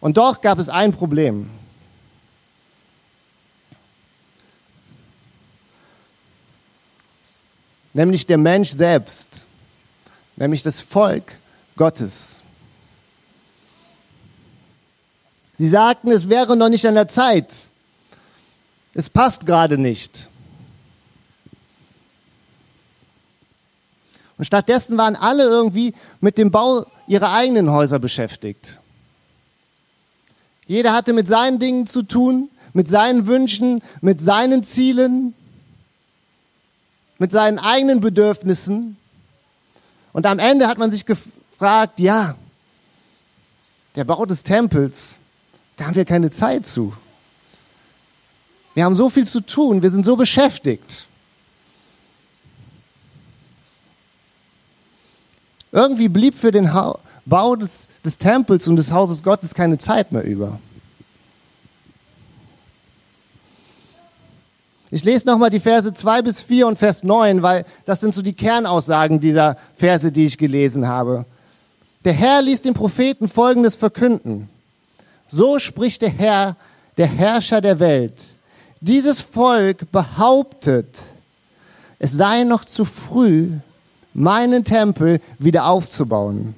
Und 0.00 0.16
doch 0.16 0.40
gab 0.40 0.58
es 0.58 0.70
ein 0.70 0.94
Problem. 0.94 1.50
Nämlich 7.94 8.26
der 8.26 8.38
Mensch 8.38 8.72
selbst, 8.72 9.42
nämlich 10.36 10.62
das 10.62 10.80
Volk 10.80 11.38
Gottes. 11.76 12.42
Sie 15.56 15.68
sagten, 15.68 16.10
es 16.10 16.28
wäre 16.28 16.56
noch 16.56 16.68
nicht 16.68 16.84
an 16.86 16.96
der 16.96 17.08
Zeit. 17.08 17.70
Es 18.94 19.08
passt 19.08 19.46
gerade 19.46 19.78
nicht. 19.78 20.28
Und 24.36 24.44
stattdessen 24.44 24.98
waren 24.98 25.14
alle 25.14 25.44
irgendwie 25.44 25.94
mit 26.20 26.38
dem 26.38 26.50
Bau 26.50 26.86
ihrer 27.06 27.32
eigenen 27.32 27.70
Häuser 27.70 28.00
beschäftigt. 28.00 28.80
Jeder 30.66 30.92
hatte 30.92 31.12
mit 31.12 31.28
seinen 31.28 31.60
Dingen 31.60 31.86
zu 31.86 32.02
tun, 32.02 32.50
mit 32.72 32.88
seinen 32.88 33.26
Wünschen, 33.28 33.82
mit 34.00 34.20
seinen 34.20 34.64
Zielen, 34.64 35.34
mit 37.18 37.30
seinen 37.30 37.58
eigenen 37.58 38.00
Bedürfnissen. 38.00 38.96
Und 40.12 40.26
am 40.26 40.38
Ende 40.38 40.66
hat 40.68 40.78
man 40.78 40.90
sich 40.90 41.06
gefragt, 41.06 42.00
ja, 42.00 42.36
der 43.96 44.04
Bau 44.04 44.24
des 44.26 44.42
Tempels, 44.42 45.18
da 45.76 45.86
haben 45.86 45.94
wir 45.94 46.04
keine 46.04 46.30
Zeit 46.30 46.66
zu. 46.66 46.94
Wir 48.74 48.84
haben 48.84 48.96
so 48.96 49.08
viel 49.08 49.26
zu 49.26 49.40
tun, 49.40 49.82
wir 49.82 49.90
sind 49.90 50.04
so 50.04 50.16
beschäftigt. 50.16 51.06
Irgendwie 55.70 56.08
blieb 56.08 56.36
für 56.36 56.50
den 56.50 56.70
Bau 57.24 57.56
des, 57.56 57.88
des 58.04 58.18
Tempels 58.18 58.68
und 58.68 58.76
des 58.76 58.92
Hauses 58.92 59.22
Gottes 59.22 59.54
keine 59.54 59.78
Zeit 59.78 60.12
mehr 60.12 60.22
über. 60.22 60.58
Ich 64.94 65.02
lese 65.02 65.26
nochmal 65.26 65.50
die 65.50 65.58
Verse 65.58 65.92
2 65.92 66.22
bis 66.22 66.40
4 66.40 66.68
und 66.68 66.78
Vers 66.78 67.02
9, 67.02 67.42
weil 67.42 67.66
das 67.84 67.98
sind 67.98 68.14
so 68.14 68.22
die 68.22 68.32
Kernaussagen 68.32 69.18
dieser 69.18 69.56
Verse, 69.74 70.12
die 70.12 70.24
ich 70.24 70.38
gelesen 70.38 70.86
habe. 70.86 71.24
Der 72.04 72.12
Herr 72.12 72.40
ließ 72.40 72.62
den 72.62 72.74
Propheten 72.74 73.26
Folgendes 73.26 73.74
verkünden. 73.74 74.48
So 75.28 75.58
spricht 75.58 76.02
der 76.02 76.10
Herr, 76.10 76.54
der 76.96 77.08
Herrscher 77.08 77.60
der 77.60 77.80
Welt. 77.80 78.22
Dieses 78.80 79.20
Volk 79.20 79.90
behauptet, 79.90 80.86
es 81.98 82.12
sei 82.12 82.44
noch 82.44 82.64
zu 82.64 82.84
früh, 82.84 83.48
meinen 84.12 84.62
Tempel 84.62 85.20
wieder 85.40 85.66
aufzubauen. 85.66 86.54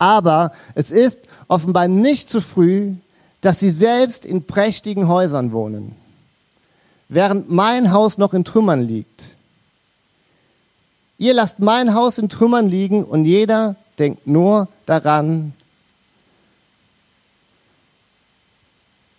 Aber 0.00 0.50
es 0.74 0.90
ist 0.90 1.20
offenbar 1.46 1.86
nicht 1.86 2.28
zu 2.28 2.40
früh, 2.40 2.94
dass 3.40 3.60
sie 3.60 3.70
selbst 3.70 4.24
in 4.24 4.42
prächtigen 4.42 5.06
Häusern 5.06 5.52
wohnen, 5.52 5.94
während 7.08 7.50
mein 7.50 7.92
Haus 7.92 8.18
noch 8.18 8.34
in 8.34 8.44
Trümmern 8.44 8.82
liegt. 8.82 9.34
Ihr 11.18 11.34
lasst 11.34 11.60
mein 11.60 11.94
Haus 11.94 12.18
in 12.18 12.28
Trümmern 12.28 12.68
liegen 12.68 13.04
und 13.04 13.24
jeder 13.24 13.76
denkt 13.98 14.26
nur 14.26 14.68
daran, 14.84 15.54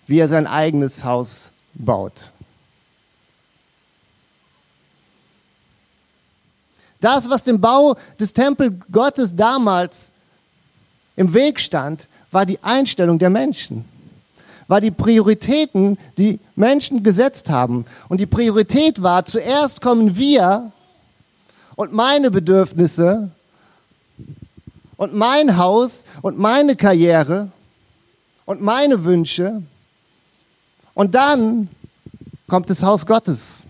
wie 0.05 0.19
er 0.19 0.27
sein 0.27 0.47
eigenes 0.47 1.03
Haus 1.03 1.51
baut. 1.73 2.31
Das, 6.99 7.29
was 7.29 7.43
dem 7.43 7.61
Bau 7.61 7.95
des 8.19 8.33
Tempel 8.33 8.79
Gottes 8.91 9.35
damals 9.35 10.11
im 11.15 11.33
Weg 11.33 11.59
stand, 11.59 12.07
war 12.31 12.45
die 12.45 12.63
Einstellung 12.63 13.19
der 13.19 13.29
Menschen, 13.29 13.85
war 14.67 14.81
die 14.81 14.91
Prioritäten, 14.91 15.97
die 16.17 16.39
Menschen 16.55 17.03
gesetzt 17.03 17.49
haben. 17.49 17.85
Und 18.09 18.19
die 18.19 18.25
Priorität 18.25 19.01
war, 19.01 19.25
zuerst 19.25 19.81
kommen 19.81 20.17
wir 20.17 20.71
und 21.75 21.93
meine 21.93 22.31
Bedürfnisse 22.31 23.31
und 24.97 25.13
mein 25.13 25.57
Haus 25.57 26.03
und 26.21 26.37
meine 26.37 26.75
Karriere 26.75 27.51
und 28.45 28.61
meine 28.61 29.03
Wünsche 29.03 29.61
und 30.97 31.13
dann 31.13 31.69
kommt 32.47 32.71
das 32.71 32.81
Haus 32.81 33.05
Gottes. 33.05 33.61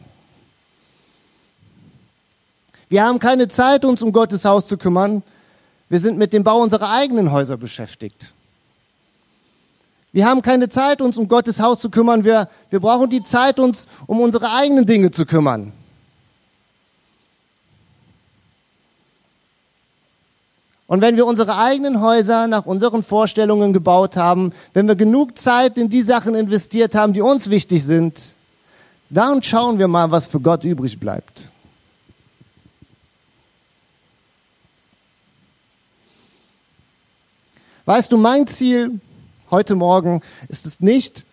Wir 2.88 3.04
haben 3.04 3.20
keine 3.20 3.50
Zeit, 3.50 3.84
uns 3.84 4.02
um 4.02 4.14
Gottes 4.14 4.46
Haus 4.46 4.66
zu 4.68 4.78
kümmern. 4.78 5.24
Wir 5.90 6.00
sind 6.00 6.18
mit 6.18 6.32
dem 6.32 6.46
Bau 6.46 6.62
unserer 6.62 6.90
eigenen 6.90 7.34
Häuser 7.34 7.58
beschäftigt. 7.58 8.32
Wir 10.18 10.26
haben 10.26 10.42
keine 10.42 10.68
Zeit, 10.68 11.00
uns 11.00 11.20
um 11.20 11.28
Gottes 11.28 11.60
Haus 11.60 11.80
zu 11.80 11.92
kümmern. 11.92 12.24
Wir, 12.24 12.50
wir 12.72 12.80
brauchen 12.80 13.08
die 13.08 13.22
Zeit, 13.22 13.60
uns 13.60 13.86
um 14.08 14.20
unsere 14.20 14.52
eigenen 14.52 14.84
Dinge 14.84 15.12
zu 15.12 15.28
kümmern. 15.28 15.74
Und 20.88 21.02
wenn 21.02 21.18
wir 21.18 21.28
unsere 21.28 21.56
eigenen 21.58 22.02
Häuser 22.02 22.48
nach 22.48 22.66
unseren 22.66 23.04
Vorstellungen 23.04 23.74
gebaut 23.74 24.18
haben, 24.18 24.54
wenn 24.74 24.88
wir 24.88 24.96
genug 24.96 25.38
Zeit 25.38 25.78
in 25.78 25.88
die 25.88 26.02
Sachen 26.02 26.34
investiert 26.34 26.96
haben, 26.96 27.14
die 27.14 27.22
uns 27.22 27.52
wichtig 27.52 27.84
sind, 27.84 28.34
dann 29.12 29.44
schauen 29.44 29.78
wir 29.78 29.88
mal, 29.88 30.10
was 30.10 30.26
für 30.26 30.40
Gott 30.40 30.64
übrig 30.64 31.00
bleibt. 31.00 31.50
Weißt 37.86 38.12
du, 38.12 38.18
mein 38.18 38.48
Ziel 38.48 39.00
heute 39.52 39.76
Morgen 39.76 40.22
ist 40.50 40.66
es 40.66 40.80
nicht, 40.80 41.26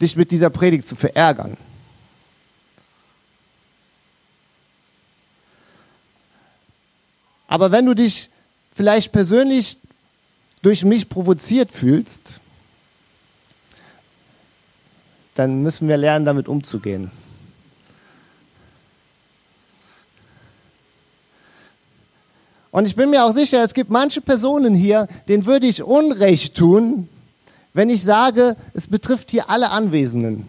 dich 0.00 0.16
mit 0.16 0.30
dieser 0.30 0.50
Predigt 0.50 0.86
zu 0.86 0.96
verärgern. 0.96 1.56
Aber 7.46 7.70
wenn 7.70 7.86
du 7.86 7.94
dich 7.94 8.30
vielleicht 8.74 9.12
persönlich 9.12 9.78
durch 10.62 10.84
mich 10.84 11.08
provoziert 11.08 11.70
fühlst, 11.70 12.40
dann 15.34 15.62
müssen 15.62 15.88
wir 15.88 15.96
lernen, 15.96 16.24
damit 16.24 16.48
umzugehen. 16.48 17.10
Und 22.74 22.86
ich 22.86 22.96
bin 22.96 23.10
mir 23.10 23.24
auch 23.24 23.30
sicher, 23.30 23.62
es 23.62 23.72
gibt 23.72 23.88
manche 23.88 24.20
Personen 24.20 24.74
hier, 24.74 25.06
denen 25.28 25.46
würde 25.46 25.68
ich 25.68 25.84
Unrecht 25.84 26.56
tun, 26.56 27.08
wenn 27.72 27.88
ich 27.88 28.02
sage, 28.02 28.56
es 28.72 28.88
betrifft 28.88 29.30
hier 29.30 29.48
alle 29.48 29.70
Anwesenden. 29.70 30.48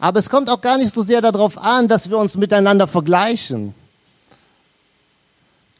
Aber 0.00 0.18
es 0.18 0.28
kommt 0.28 0.50
auch 0.50 0.60
gar 0.60 0.76
nicht 0.76 0.92
so 0.92 1.02
sehr 1.02 1.20
darauf 1.20 1.56
an, 1.56 1.86
dass 1.86 2.10
wir 2.10 2.18
uns 2.18 2.36
miteinander 2.36 2.88
vergleichen. 2.88 3.76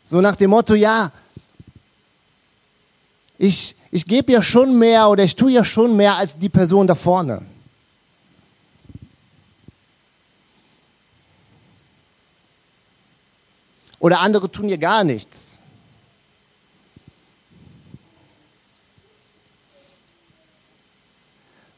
So 0.05 0.21
nach 0.21 0.37
dem 0.37 0.51
Motto, 0.51 0.77
ja, 0.77 1.11
ich, 3.39 3.75
ich 3.91 4.07
gebe 4.07 4.31
ja 4.31 4.41
schon 4.41 4.79
mehr 4.79 5.09
oder 5.09 5.25
ich 5.25 5.35
tue 5.35 5.51
ja 5.51 5.65
schon 5.65 5.97
mehr 5.97 6.17
als 6.17 6.39
die 6.39 6.49
Person 6.49 6.87
da 6.87 6.95
vorne. 6.95 7.43
Oder 14.01 14.21
andere 14.21 14.51
tun 14.51 14.69
ja 14.69 14.77
gar 14.77 15.05
nichts. 15.05 15.59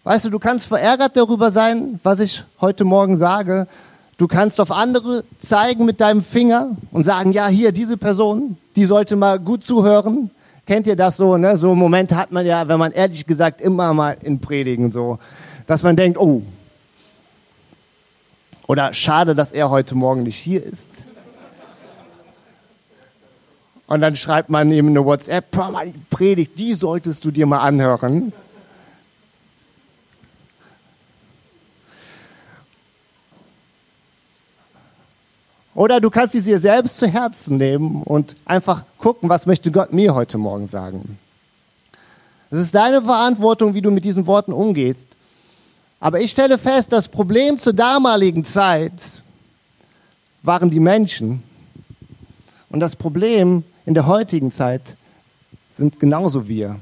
Weißt 0.04 0.24
du, 0.24 0.30
du 0.30 0.38
kannst 0.38 0.66
verärgert 0.66 1.16
darüber 1.16 1.50
sein, 1.50 2.00
was 2.02 2.18
ich 2.18 2.42
heute 2.60 2.84
Morgen 2.84 3.18
sage. 3.18 3.68
Du 4.18 4.26
kannst 4.26 4.60
auf 4.60 4.70
andere 4.70 5.24
zeigen 5.38 5.84
mit 5.84 6.00
deinem 6.00 6.22
Finger 6.22 6.76
und 6.90 7.04
sagen, 7.04 7.32
ja, 7.32 7.48
hier, 7.48 7.72
diese 7.72 7.96
Person, 7.96 8.56
die 8.74 8.84
sollte 8.84 9.14
mal 9.16 9.38
gut 9.38 9.62
zuhören. 9.62 10.30
Kennt 10.66 10.86
ihr 10.86 10.96
das 10.96 11.16
so, 11.16 11.36
ne? 11.36 11.56
So 11.56 11.74
Momente 11.74 12.16
hat 12.16 12.32
man 12.32 12.46
ja, 12.46 12.66
wenn 12.66 12.78
man 12.78 12.92
ehrlich 12.92 13.26
gesagt 13.26 13.60
immer 13.60 13.92
mal 13.92 14.16
in 14.22 14.40
Predigen 14.40 14.90
so. 14.90 15.18
dass 15.66 15.82
man 15.82 15.96
denkt, 15.96 16.18
oh, 16.18 16.42
oder 18.66 18.92
schade, 18.94 19.34
dass 19.34 19.52
er 19.52 19.70
heute 19.70 19.94
Morgen 19.94 20.22
nicht 20.22 20.36
hier 20.36 20.64
ist. 20.64 21.04
Und 23.86 24.00
dann 24.00 24.16
schreibt 24.16 24.48
man 24.48 24.70
ihm 24.72 24.88
eine 24.88 25.04
WhatsApp, 25.04 25.50
die 25.52 25.94
Predigt, 26.10 26.58
die 26.58 26.74
solltest 26.74 27.24
du 27.24 27.30
dir 27.30 27.46
mal 27.46 27.58
anhören. 27.58 28.32
Oder 35.74 36.00
du 36.00 36.10
kannst 36.10 36.32
sie 36.32 36.42
dir 36.42 36.58
selbst 36.58 36.98
zu 36.98 37.06
Herzen 37.06 37.56
nehmen 37.56 38.02
und 38.02 38.36
einfach 38.44 38.84
gucken, 38.98 39.28
was 39.28 39.46
möchte 39.46 39.70
Gott 39.70 39.92
mir 39.92 40.14
heute 40.14 40.36
Morgen 40.36 40.66
sagen. 40.66 41.18
Es 42.50 42.58
ist 42.58 42.74
deine 42.74 43.00
Verantwortung, 43.00 43.72
wie 43.72 43.80
du 43.80 43.90
mit 43.90 44.04
diesen 44.04 44.26
Worten 44.26 44.52
umgehst. 44.52 45.06
Aber 46.00 46.20
ich 46.20 46.30
stelle 46.30 46.58
fest, 46.58 46.92
das 46.92 47.08
Problem 47.08 47.58
zur 47.58 47.72
damaligen 47.72 48.44
Zeit 48.44 49.22
waren 50.42 50.70
die 50.70 50.80
Menschen. 50.80 51.42
Und 52.68 52.80
das 52.80 52.96
Problem 52.96 53.64
in 53.86 53.94
der 53.94 54.06
heutigen 54.06 54.52
Zeit 54.52 54.96
sind 55.74 55.98
genauso 55.98 56.48
wir. 56.48 56.76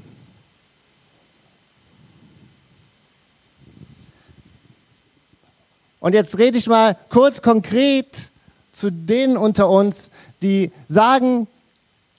Und 6.00 6.14
jetzt 6.14 6.38
rede 6.38 6.56
ich 6.56 6.66
mal 6.66 6.96
kurz 7.10 7.42
konkret 7.42 8.30
zu 8.72 8.90
denen 8.90 9.36
unter 9.36 9.68
uns, 9.68 10.10
die 10.42 10.72
sagen, 10.88 11.46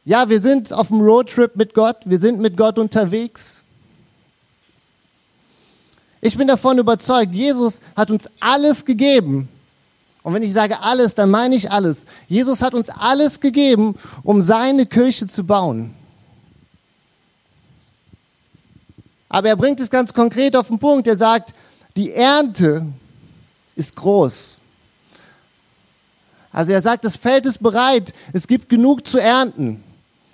ja, 0.05 0.29
wir 0.29 0.39
sind 0.39 0.71
auf 0.71 0.89
dem 0.89 1.01
Roadtrip 1.01 1.55
mit 1.55 1.73
Gott, 1.73 1.97
wir 2.05 2.19
sind 2.19 2.39
mit 2.39 2.57
Gott 2.57 2.77
unterwegs. 2.77 3.63
Ich 6.21 6.37
bin 6.37 6.47
davon 6.47 6.77
überzeugt, 6.77 7.33
Jesus 7.33 7.81
hat 7.95 8.11
uns 8.11 8.29
alles 8.39 8.85
gegeben. 8.85 9.49
Und 10.23 10.33
wenn 10.33 10.43
ich 10.43 10.53
sage 10.53 10.81
alles, 10.81 11.15
dann 11.15 11.31
meine 11.31 11.55
ich 11.55 11.71
alles. 11.71 12.05
Jesus 12.27 12.61
hat 12.61 12.73
uns 12.73 12.89
alles 12.89 13.39
gegeben, 13.39 13.95
um 14.23 14.41
seine 14.41 14.85
Kirche 14.85 15.27
zu 15.27 15.43
bauen. 15.43 15.95
Aber 19.29 19.47
er 19.47 19.55
bringt 19.55 19.79
es 19.79 19.89
ganz 19.89 20.13
konkret 20.13 20.55
auf 20.55 20.67
den 20.67 20.77
Punkt. 20.77 21.07
Er 21.07 21.17
sagt, 21.17 21.53
die 21.95 22.11
Ernte 22.11 22.85
ist 23.75 23.95
groß. 23.95 24.57
Also 26.51 26.73
er 26.73 26.81
sagt, 26.81 27.05
das 27.05 27.15
Feld 27.15 27.45
ist 27.45 27.63
bereit, 27.63 28.13
es 28.33 28.45
gibt 28.45 28.69
genug 28.69 29.07
zu 29.07 29.19
ernten. 29.19 29.83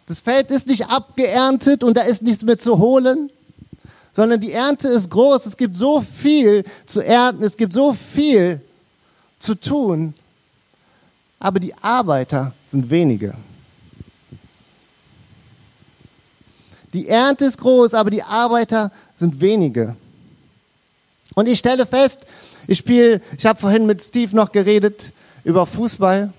Das 0.08 0.20
Feld 0.20 0.52
ist 0.52 0.68
nicht 0.68 0.90
abgeerntet 0.90 1.84
und 1.84 1.96
da 1.96 2.02
ist 2.02 2.24
nichts 2.24 2.44
mehr 2.44 2.58
zu 2.58 2.80
holen, 2.80 3.30
sondern 4.12 4.40
die 4.40 4.52
Ernte 4.52 4.88
ist 4.88 5.12
groß. 5.12 5.46
Es 5.46 5.58
gibt 5.58 5.78
so 5.78 6.02
viel 6.02 6.64
zu 6.88 7.02
ernten, 7.02 7.44
es 7.44 7.56
gibt 7.56 7.74
so 7.74 7.94
viel 7.94 8.62
zu 9.40 9.56
tun, 9.56 10.14
aber 11.40 11.60
die 11.60 11.74
Arbeiter 11.76 12.54
sind 12.66 12.90
wenige. 12.90 13.34
Die 16.94 17.08
Ernte 17.08 17.46
ist 17.46 17.58
groß, 17.58 17.94
aber 17.94 18.10
die 18.10 18.24
Arbeiter 18.24 18.92
sind 19.16 19.40
wenige. 19.40 19.96
Und 21.36 21.48
ich 21.48 21.60
stelle 21.60 21.86
fest, 21.86 22.26
ich 22.66 22.80
spiele, 22.80 23.22
ich 23.38 23.46
habe 23.46 23.60
vorhin 23.60 23.86
mit 23.86 24.02
Steve 24.02 24.36
noch 24.36 24.52
geredet, 24.52 25.14
über 25.44 25.66
Fußball. 25.66 26.34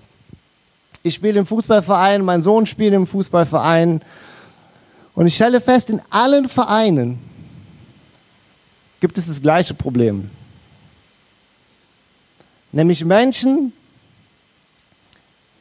Ich 1.01 1.15
spiele 1.15 1.39
im 1.39 1.45
Fußballverein, 1.45 2.23
mein 2.23 2.41
Sohn 2.41 2.65
spielt 2.65 2.93
im 2.93 3.07
Fußballverein. 3.07 4.01
Und 5.15 5.27
ich 5.27 5.35
stelle 5.35 5.61
fest, 5.61 5.89
in 5.89 6.01
allen 6.09 6.49
Vereinen 6.49 7.19
gibt 8.99 9.17
es 9.17 9.27
das 9.27 9.41
gleiche 9.41 9.73
Problem. 9.73 10.29
Nämlich 12.71 13.03
Menschen, 13.05 13.73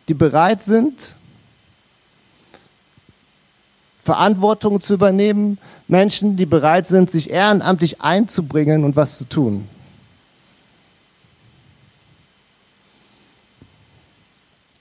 die 0.09 0.15
bereit 0.15 0.63
sind, 0.63 1.17
Verantwortung 4.05 4.81
zu 4.81 4.95
übernehmen, 4.95 5.59
Menschen, 5.87 6.37
die 6.37 6.47
bereit 6.47 6.87
sind, 6.87 7.11
sich 7.11 7.31
ehrenamtlich 7.31 8.01
einzubringen 8.01 8.85
und 8.85 8.97
was 8.97 9.19
zu 9.19 9.25
tun. 9.25 9.69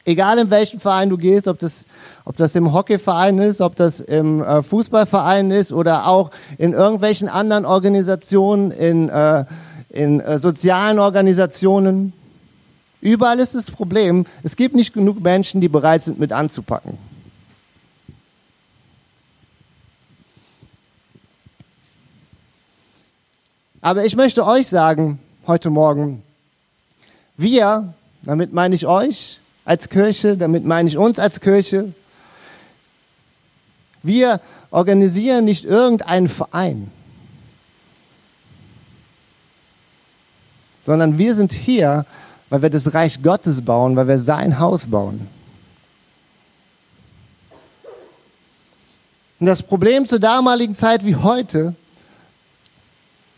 egal 0.07 0.39
in 0.39 0.49
welchen 0.49 0.79
Verein 0.79 1.09
du 1.09 1.17
gehst, 1.17 1.47
ob 1.47 1.59
das, 1.59 1.85
ob 2.23 2.37
das 2.37 2.55
im 2.55 2.73
Hockeyverein 2.73 3.37
ist, 3.39 3.61
ob 3.61 3.75
das 3.75 3.99
im 3.99 4.41
äh, 4.41 4.63
Fußballverein 4.63 5.51
ist 5.51 5.73
oder 5.73 6.07
auch 6.07 6.31
in 6.57 6.73
irgendwelchen 6.73 7.27
anderen 7.27 7.65
Organisationen, 7.65 8.71
in, 8.71 9.09
äh, 9.09 9.45
in 9.97 10.19
äh, 10.19 10.37
sozialen 10.37 10.99
Organisationen. 10.99 12.13
Überall 13.01 13.39
ist 13.39 13.55
das 13.55 13.71
Problem, 13.71 14.25
es 14.43 14.55
gibt 14.55 14.75
nicht 14.75 14.93
genug 14.93 15.21
Menschen, 15.21 15.59
die 15.59 15.67
bereit 15.67 16.03
sind, 16.03 16.19
mit 16.19 16.31
anzupacken. 16.31 16.97
Aber 23.81 24.05
ich 24.05 24.15
möchte 24.15 24.45
euch 24.45 24.67
sagen, 24.67 25.19
heute 25.47 25.69
Morgen, 25.69 26.21
wir, 27.37 27.93
damit 28.23 28.53
meine 28.53 28.75
ich 28.75 28.85
euch, 28.85 29.39
als 29.65 29.89
Kirche, 29.89 30.37
damit 30.37 30.65
meine 30.65 30.89
ich 30.89 30.97
uns 30.97 31.19
als 31.19 31.41
Kirche. 31.41 31.93
Wir 34.03 34.41
organisieren 34.71 35.45
nicht 35.45 35.65
irgendeinen 35.65 36.27
Verein, 36.27 36.91
sondern 40.87 41.17
wir 41.17 41.35
sind 41.35 41.51
hier, 41.51 42.05
weil 42.49 42.61
wir 42.61 42.69
das 42.69 42.93
Reich 42.93 43.21
Gottes 43.21 43.61
bauen, 43.61 43.97
weil 43.97 44.07
wir 44.07 44.19
sein 44.19 44.57
Haus 44.57 44.85
bauen. 44.85 45.27
Und 49.37 49.47
das 49.47 49.61
Problem 49.61 50.05
zur 50.05 50.19
damaligen 50.19 50.75
Zeit 50.75 51.05
wie 51.05 51.17
heute 51.17 51.75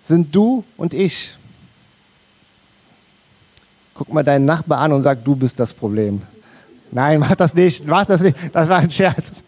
sind 0.04 0.36
du 0.36 0.64
und 0.78 0.94
ich. 0.94 1.34
Guck 3.96 4.14
mal 4.14 4.24
deinen 4.24 4.46
Nachbar 4.46 4.78
an 4.78 4.94
und 4.94 5.02
sag, 5.02 5.24
du 5.24 5.36
bist 5.36 5.60
das 5.60 5.74
Problem. 5.74 6.22
Nein, 6.92 7.20
mach 7.20 7.36
das 7.36 7.56
nicht, 7.56 7.84
mach 7.88 8.06
das 8.06 8.22
nicht. 8.22 8.38
Das 8.54 8.70
war 8.70 8.78
ein 8.78 8.92
Scherz. 8.92 9.44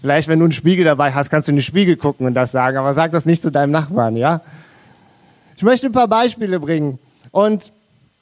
Vielleicht, 0.00 0.28
wenn 0.28 0.38
du 0.38 0.44
einen 0.44 0.52
Spiegel 0.52 0.84
dabei 0.84 1.12
hast, 1.12 1.30
kannst 1.30 1.48
du 1.48 1.50
in 1.50 1.56
den 1.56 1.62
Spiegel 1.62 1.96
gucken 1.96 2.28
und 2.28 2.34
das 2.34 2.52
sagen, 2.52 2.76
aber 2.76 2.94
sag 2.94 3.10
das 3.10 3.26
nicht 3.26 3.42
zu 3.42 3.50
deinem 3.50 3.72
Nachbarn, 3.72 4.14
ja? 4.14 4.40
Ich 5.56 5.62
möchte 5.62 5.86
ein 5.86 5.92
paar 5.92 6.08
Beispiele 6.08 6.60
bringen. 6.60 6.98
Und 7.30 7.72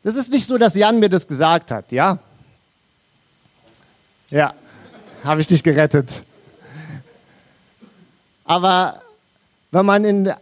es 0.04 0.14
ist 0.14 0.30
nicht 0.30 0.46
so, 0.46 0.56
dass 0.56 0.74
Jan 0.74 1.00
mir 1.00 1.08
das 1.08 1.26
gesagt 1.26 1.70
hat, 1.70 1.90
ja? 1.90 2.18
Ja, 4.30 4.54
habe 5.24 5.40
ich 5.40 5.46
dich 5.46 5.62
gerettet. 5.62 6.08
Aber 8.44 9.00
wenn 9.72 9.86
man 9.86 10.04
in 10.04 10.28
ein 10.28 10.36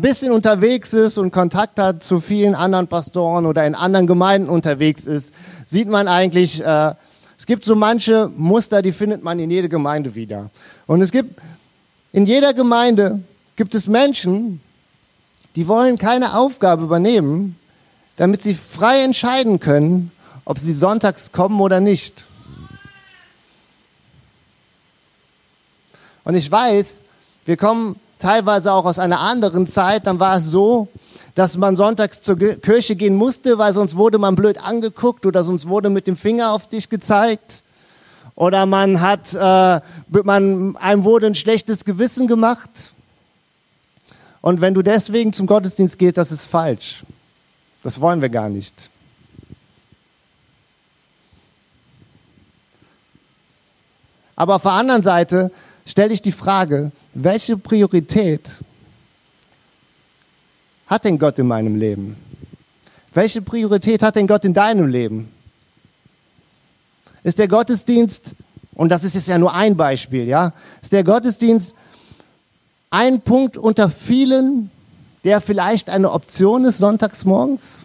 bisschen 0.00 0.32
unterwegs 0.32 0.92
ist 0.92 1.18
und 1.18 1.32
Kontakt 1.32 1.78
hat 1.78 2.02
zu 2.02 2.20
vielen 2.20 2.54
anderen 2.54 2.86
Pastoren 2.86 3.44
oder 3.44 3.66
in 3.66 3.74
anderen 3.74 4.06
Gemeinden 4.06 4.48
unterwegs 4.48 5.04
ist, 5.06 5.34
sieht 5.66 5.88
man 5.88 6.08
eigentlich, 6.08 6.64
äh, 6.64 6.94
es 7.36 7.46
gibt 7.46 7.64
so 7.64 7.74
manche 7.74 8.30
Muster, 8.36 8.82
die 8.82 8.92
findet 8.92 9.24
man 9.24 9.40
in 9.40 9.50
jeder 9.50 9.68
Gemeinde 9.68 10.14
wieder. 10.14 10.48
Und 10.86 11.02
es 11.02 11.10
gibt, 11.10 11.38
in 12.12 12.24
jeder 12.24 12.54
Gemeinde 12.54 13.20
gibt 13.56 13.74
es 13.74 13.88
Menschen, 13.88 14.60
die 15.56 15.68
wollen 15.68 15.98
keine 15.98 16.36
Aufgabe 16.36 16.84
übernehmen, 16.84 17.56
damit 18.16 18.42
sie 18.42 18.54
frei 18.54 19.02
entscheiden 19.02 19.60
können, 19.60 20.12
ob 20.44 20.58
sie 20.58 20.74
sonntags 20.74 21.32
kommen 21.32 21.60
oder 21.60 21.80
nicht. 21.80 22.26
Und 26.24 26.34
ich 26.34 26.50
weiß, 26.50 27.02
wir 27.44 27.56
kommen 27.56 27.96
teilweise 28.18 28.72
auch 28.72 28.84
aus 28.84 28.98
einer 28.98 29.20
anderen 29.20 29.66
Zeit, 29.66 30.06
dann 30.06 30.20
war 30.20 30.36
es 30.36 30.46
so, 30.46 30.88
dass 31.34 31.56
man 31.56 31.76
sonntags 31.76 32.20
zur 32.20 32.36
Kirche 32.36 32.96
gehen 32.96 33.14
musste, 33.14 33.58
weil 33.58 33.72
sonst 33.72 33.96
wurde 33.96 34.18
man 34.18 34.34
blöd 34.34 34.58
angeguckt 34.62 35.24
oder 35.26 35.42
sonst 35.42 35.68
wurde 35.68 35.88
mit 35.88 36.06
dem 36.06 36.16
Finger 36.16 36.52
auf 36.52 36.68
dich 36.68 36.90
gezeigt 36.90 37.62
oder 38.34 38.66
man 38.66 39.00
hat, 39.00 39.34
äh, 39.34 39.80
man, 40.22 40.76
einem 40.76 41.04
wurde 41.04 41.26
ein 41.26 41.34
schlechtes 41.34 41.84
Gewissen 41.84 42.26
gemacht. 42.26 42.92
Und 44.42 44.60
wenn 44.60 44.74
du 44.74 44.82
deswegen 44.82 45.32
zum 45.32 45.46
Gottesdienst 45.46 45.98
gehst, 45.98 46.16
das 46.16 46.32
ist 46.32 46.46
falsch. 46.46 47.04
Das 47.82 48.00
wollen 48.00 48.22
wir 48.22 48.28
gar 48.28 48.48
nicht. 48.48 48.90
Aber 54.36 54.54
auf 54.54 54.62
der 54.62 54.72
anderen 54.72 55.02
Seite 55.02 55.50
stelle 55.84 56.12
ich 56.12 56.22
die 56.22 56.32
Frage, 56.32 56.92
welche 57.12 57.58
Priorität 57.58 58.48
hat 60.86 61.04
denn 61.04 61.18
Gott 61.18 61.38
in 61.38 61.46
meinem 61.46 61.76
Leben? 61.76 62.16
Welche 63.12 63.42
Priorität 63.42 64.02
hat 64.02 64.16
denn 64.16 64.26
Gott 64.26 64.44
in 64.44 64.54
deinem 64.54 64.86
Leben? 64.86 65.30
Ist 67.22 67.38
der 67.38 67.48
Gottesdienst, 67.48 68.34
und 68.74 68.88
das 68.88 69.04
ist 69.04 69.14
jetzt 69.14 69.28
ja 69.28 69.36
nur 69.36 69.52
ein 69.52 69.76
Beispiel, 69.76 70.26
ja, 70.26 70.54
ist 70.80 70.92
der 70.92 71.04
Gottesdienst 71.04 71.74
ein 72.90 73.20
Punkt 73.20 73.56
unter 73.56 73.88
vielen, 73.88 74.70
der 75.24 75.40
vielleicht 75.40 75.88
eine 75.88 76.10
Option 76.10 76.64
ist 76.64 76.78
sonntags 76.78 77.24
morgens? 77.24 77.84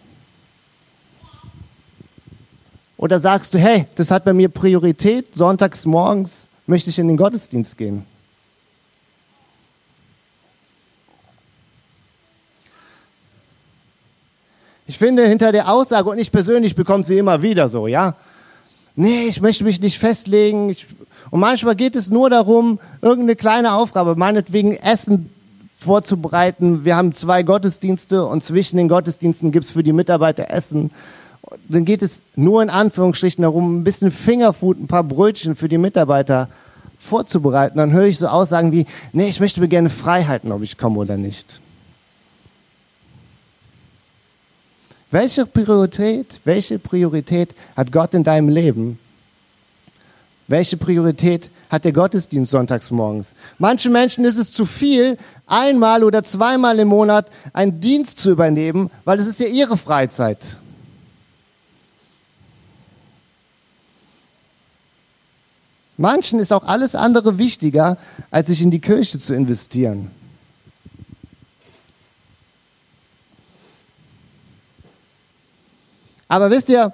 Oder 2.97 3.19
sagst 3.19 3.53
du, 3.53 3.59
hey, 3.59 3.87
das 3.95 4.09
hat 4.09 4.25
bei 4.25 4.33
mir 4.33 4.49
Priorität, 4.49 5.35
sonntags 5.35 5.85
morgens 5.85 6.47
möchte 6.65 6.89
ich 6.89 6.97
in 6.97 7.07
den 7.07 7.17
Gottesdienst 7.17 7.77
gehen? 7.77 8.05
Ich 14.87 14.97
finde 14.97 15.27
hinter 15.27 15.51
der 15.51 15.69
Aussage, 15.71 16.09
und 16.09 16.19
ich 16.19 16.31
persönlich 16.31 16.75
bekomme 16.75 17.03
sie 17.03 17.17
immer 17.17 17.41
wieder 17.41 17.67
so, 17.69 17.87
ja, 17.87 18.15
nee, 18.95 19.25
ich 19.27 19.41
möchte 19.41 19.63
mich 19.63 19.81
nicht 19.81 19.99
festlegen. 19.99 20.69
Ich, 20.69 20.87
und 21.31 21.39
manchmal 21.39 21.75
geht 21.75 21.95
es 21.95 22.09
nur 22.09 22.29
darum, 22.29 22.79
irgendeine 23.01 23.35
kleine 23.35 23.73
Aufgabe, 23.73 24.15
meinetwegen 24.15 24.75
Essen 24.75 25.29
vorzubereiten. 25.77 26.85
Wir 26.85 26.95
haben 26.95 27.13
zwei 27.13 27.43
Gottesdienste 27.43 28.25
und 28.25 28.43
zwischen 28.43 28.77
den 28.77 28.87
Gottesdiensten 28.87 29.51
gibt 29.51 29.65
es 29.65 29.71
für 29.71 29.83
die 29.83 29.93
Mitarbeiter 29.93 30.49
Essen. 30.49 30.91
Dann 31.69 31.85
geht 31.85 32.01
es 32.01 32.21
nur 32.35 32.63
in 32.63 32.69
Anführungsstrichen 32.69 33.43
darum, 33.43 33.77
ein 33.77 33.83
bisschen 33.83 34.11
Fingerfood, 34.11 34.79
ein 34.79 34.87
paar 34.87 35.03
Brötchen 35.03 35.55
für 35.55 35.69
die 35.69 35.77
Mitarbeiter 35.77 36.49
vorzubereiten. 36.97 37.77
Dann 37.77 37.91
höre 37.91 38.05
ich 38.05 38.17
so 38.17 38.27
Aussagen 38.27 38.71
wie, 38.71 38.87
nee, 39.13 39.29
ich 39.29 39.39
möchte 39.39 39.61
mir 39.61 39.67
gerne 39.67 39.89
frei 39.89 40.23
halten, 40.23 40.51
ob 40.51 40.63
ich 40.63 40.77
komme 40.77 40.97
oder 40.99 41.17
nicht. 41.17 41.59
Welche 45.11 45.45
Priorität, 45.45 46.39
welche 46.43 46.79
Priorität 46.79 47.53
hat 47.75 47.91
Gott 47.91 48.13
in 48.13 48.23
deinem 48.23 48.49
Leben? 48.49 48.99
Welche 50.47 50.77
Priorität 50.77 51.49
hat 51.69 51.85
der 51.85 51.91
Gottesdienst 51.91 52.51
sonntags 52.51 52.91
morgens? 52.91 53.35
Manchen 53.57 53.91
Menschen 53.91 54.25
ist 54.25 54.37
es 54.37 54.51
zu 54.51 54.65
viel, 54.65 55.17
einmal 55.47 56.03
oder 56.03 56.23
zweimal 56.23 56.77
im 56.79 56.89
Monat 56.89 57.27
einen 57.53 57.79
Dienst 57.79 58.19
zu 58.19 58.31
übernehmen, 58.31 58.91
weil 59.05 59.19
es 59.19 59.27
ist 59.27 59.39
ja 59.39 59.47
ihre 59.47 59.77
Freizeit. 59.77 60.57
Manchen 65.97 66.39
ist 66.39 66.51
auch 66.51 66.65
alles 66.65 66.93
andere 66.93 67.37
wichtiger, 67.37 67.97
als 68.29 68.47
sich 68.47 68.61
in 68.61 68.69
die 68.69 68.81
Kirche 68.81 69.17
zu 69.17 69.33
investieren. 69.33 70.11
Aber 76.27 76.49
wisst 76.49 76.69
ihr, 76.69 76.93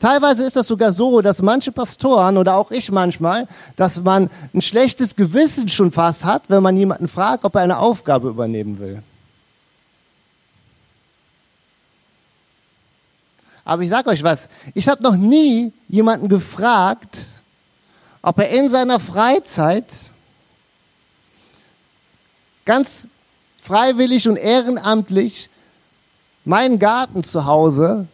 teilweise 0.00 0.44
ist 0.44 0.56
das 0.56 0.66
sogar 0.66 0.92
so, 0.92 1.20
dass 1.20 1.42
manche 1.42 1.72
Pastoren 1.72 2.36
oder 2.36 2.56
auch 2.56 2.70
ich 2.70 2.90
manchmal, 2.90 3.46
dass 3.76 4.02
man 4.02 4.30
ein 4.52 4.62
schlechtes 4.62 5.16
Gewissen 5.16 5.68
schon 5.68 5.92
fast 5.92 6.24
hat, 6.24 6.44
wenn 6.48 6.62
man 6.62 6.76
jemanden 6.76 7.08
fragt, 7.08 7.44
ob 7.44 7.54
er 7.54 7.62
eine 7.62 7.78
Aufgabe 7.78 8.28
übernehmen 8.28 8.78
will. 8.78 9.02
Aber 13.64 13.82
ich 13.82 13.88
sage 13.88 14.10
euch 14.10 14.22
was, 14.22 14.48
ich 14.74 14.88
habe 14.88 15.02
noch 15.02 15.16
nie 15.16 15.72
jemanden 15.88 16.28
gefragt, 16.28 17.26
ob 18.20 18.38
er 18.38 18.50
in 18.50 18.68
seiner 18.68 19.00
Freizeit 19.00 19.86
ganz 22.64 23.08
freiwillig 23.62 24.28
und 24.28 24.36
ehrenamtlich 24.36 25.48
meinen 26.44 26.78
Garten 26.78 27.24
zu 27.24 27.46
Hause 27.46 28.06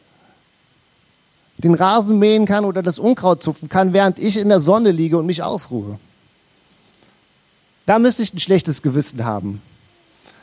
den 1.60 1.74
Rasen 1.74 2.18
mähen 2.18 2.46
kann 2.46 2.64
oder 2.64 2.82
das 2.82 2.98
Unkraut 2.98 3.42
zupfen 3.42 3.68
kann, 3.68 3.92
während 3.92 4.18
ich 4.18 4.36
in 4.36 4.48
der 4.48 4.60
Sonne 4.60 4.90
liege 4.90 5.18
und 5.18 5.26
mich 5.26 5.42
ausruhe. 5.42 5.98
Da 7.86 7.98
müsste 7.98 8.22
ich 8.22 8.32
ein 8.32 8.40
schlechtes 8.40 8.82
Gewissen 8.82 9.24
haben. 9.24 9.60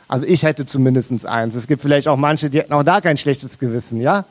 Also 0.06 0.24
ich 0.26 0.42
hätte 0.42 0.64
zumindest 0.64 1.26
eins. 1.26 1.54
Es 1.54 1.66
gibt 1.66 1.82
vielleicht 1.82 2.08
auch 2.08 2.16
manche, 2.16 2.50
die 2.50 2.58
hätten 2.58 2.72
auch 2.72 2.82
da 2.82 3.00
kein 3.00 3.16
schlechtes 3.16 3.58
Gewissen, 3.58 4.00
ja? 4.00 4.24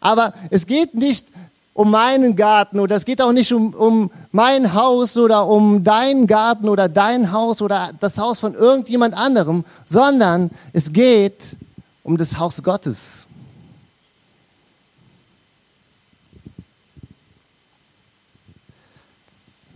Aber 0.00 0.34
es 0.50 0.66
geht 0.66 0.94
nicht 0.94 1.26
um 1.74 1.90
meinen 1.90 2.36
Garten 2.36 2.80
oder 2.80 2.96
es 2.96 3.04
geht 3.04 3.20
auch 3.20 3.32
nicht 3.32 3.52
um, 3.52 3.74
um 3.74 4.10
mein 4.32 4.74
Haus 4.74 5.16
oder 5.18 5.46
um 5.46 5.84
deinen 5.84 6.26
Garten 6.26 6.68
oder 6.68 6.88
dein 6.88 7.32
Haus 7.32 7.60
oder 7.60 7.90
das 8.00 8.18
Haus 8.18 8.40
von 8.40 8.54
irgendjemand 8.54 9.14
anderem, 9.14 9.64
sondern 9.84 10.50
es 10.72 10.92
geht 10.92 11.56
um 12.02 12.16
das 12.16 12.38
Haus 12.38 12.62
Gottes. 12.62 13.25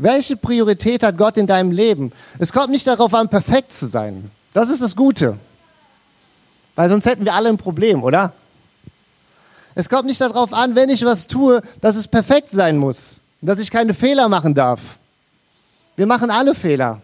Welche 0.03 0.35
Priorität 0.35 1.03
hat 1.03 1.19
Gott 1.19 1.37
in 1.37 1.47
deinem 1.47 1.73
Leben? 1.73 2.11
Es 2.39 2.55
kommt 2.55 2.71
nicht 2.71 2.87
darauf 2.87 3.13
an, 3.13 3.29
perfekt 3.29 3.75
zu 3.75 3.87
sein. 3.87 4.31
Das 4.55 4.71
ist 4.71 4.81
das 4.81 4.97
Gute. 4.97 5.37
Weil 6.75 6.89
sonst 6.89 7.05
hätten 7.05 7.27
wir 7.27 7.35
alle 7.35 7.51
ein 7.51 7.59
Problem, 7.59 8.03
oder? 8.03 8.33
Es 9.75 9.91
kommt 9.91 10.07
nicht 10.07 10.19
darauf 10.23 10.55
an, 10.55 10.75
wenn 10.75 10.89
ich 10.89 11.05
was 11.05 11.27
tue, 11.27 11.61
dass 11.83 11.97
es 11.97 12.09
perfekt 12.09 12.51
sein 12.51 12.79
muss. 12.79 13.21
Dass 13.43 13.61
ich 13.61 13.71
keine 13.71 13.93
Fehler 13.93 14.31
machen 14.31 14.55
darf. 14.55 14.81
Wir 15.97 16.07
machen 16.07 16.31
alle 16.31 16.55
Fehler. 16.55 17.03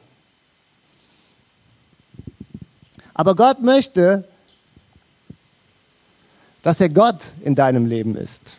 Aber 3.13 3.37
Gott 3.37 3.61
möchte, 3.61 4.25
dass 6.63 6.81
er 6.81 6.89
Gott 6.89 7.19
in 7.43 7.55
deinem 7.55 7.85
Leben 7.85 8.17
ist. 8.17 8.59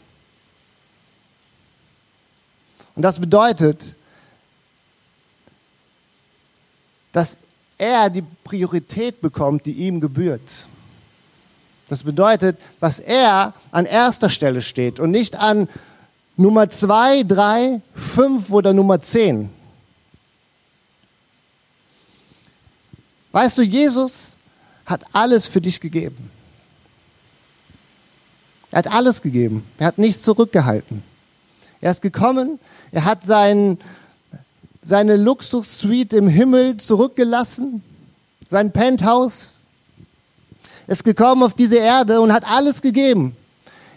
Und 2.93 3.02
das 3.02 3.17
bedeutet, 3.17 3.95
dass 7.17 7.38
er 7.80 8.12
die 8.12 8.23
Priorität 8.43 9.21
bekommt, 9.21 9.65
die 9.65 9.71
ihm 9.71 9.99
gebührt. 9.99 10.67
Das 11.89 12.03
bedeutet, 12.03 12.60
dass 12.80 12.99
er 12.99 13.53
an 13.71 13.88
erster 13.88 14.30
Stelle 14.30 14.62
steht 14.62 14.99
und 14.99 15.10
nicht 15.10 15.36
an 15.36 15.67
Nummer 16.36 16.69
zwei, 16.69 17.23
drei, 17.23 17.82
fünf 17.95 18.51
oder 18.51 18.71
Nummer 18.71 19.01
zehn. 19.01 19.49
Weißt 23.32 23.58
du, 23.58 23.63
Jesus 23.63 24.38
hat 24.86 25.03
alles 25.12 25.47
für 25.47 25.60
dich 25.60 25.82
gegeben. 25.82 26.30
Er 28.69 28.77
hat 28.77 28.93
alles 28.93 29.23
gegeben. 29.23 29.65
Er 29.80 29.88
hat 29.88 29.97
nichts 29.97 30.21
zurückgehalten. 30.21 31.01
Er 31.82 31.89
ist 31.89 32.03
gekommen, 32.03 32.60
er 32.91 33.06
hat 33.06 33.25
seinen, 33.25 33.80
seine 34.88 35.17
Luxussuite 35.17 36.15
im 36.15 36.30
Himmel 36.30 36.78
zurückgelassen, 36.78 37.84
sein 38.50 38.71
Penthouse, 38.71 39.60
ist 40.88 41.04
gekommen 41.04 41.43
auf 41.43 41.54
diese 41.54 41.76
Erde 41.76 42.21
und 42.21 42.32
hat 42.32 42.50
alles 42.50 42.82
gegeben. 42.82 43.36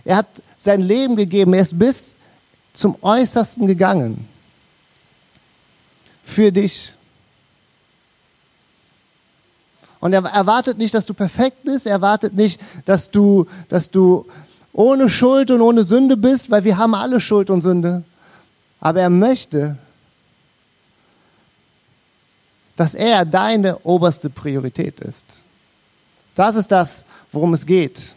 Er 0.04 0.16
hat 0.16 0.26
sein 0.58 0.80
Leben 0.80 1.14
gegeben, 1.14 1.54
er 1.54 1.60
ist 1.60 1.78
bis 1.78 2.16
zum 2.74 2.96
Äußersten 3.02 3.68
gegangen. 3.68 4.26
Für 6.24 6.50
dich. 6.50 6.92
Und 10.00 10.12
er 10.12 10.24
erwartet 10.24 10.76
nicht, 10.76 10.92
dass 10.92 11.06
du 11.06 11.14
perfekt 11.14 11.62
bist, 11.62 11.86
er 11.86 11.92
erwartet 11.92 12.34
nicht, 12.34 12.60
dass 12.84 13.12
du, 13.12 13.46
dass 13.68 13.92
du 13.92 14.26
ohne 14.72 15.08
Schuld 15.08 15.52
und 15.52 15.60
ohne 15.60 15.84
Sünde 15.84 16.16
bist, 16.16 16.50
weil 16.50 16.64
wir 16.64 16.78
haben 16.78 16.96
alle 16.96 17.20
Schuld 17.20 17.48
und 17.48 17.60
Sünde. 17.60 18.02
Aber 18.80 19.00
er 19.00 19.10
möchte, 19.10 19.76
dass 22.80 22.94
er 22.94 23.26
deine 23.26 23.80
oberste 23.80 24.30
Priorität 24.30 25.00
ist. 25.00 25.42
Das 26.34 26.56
ist 26.56 26.68
das, 26.68 27.04
worum 27.30 27.52
es 27.52 27.66
geht. 27.66 28.14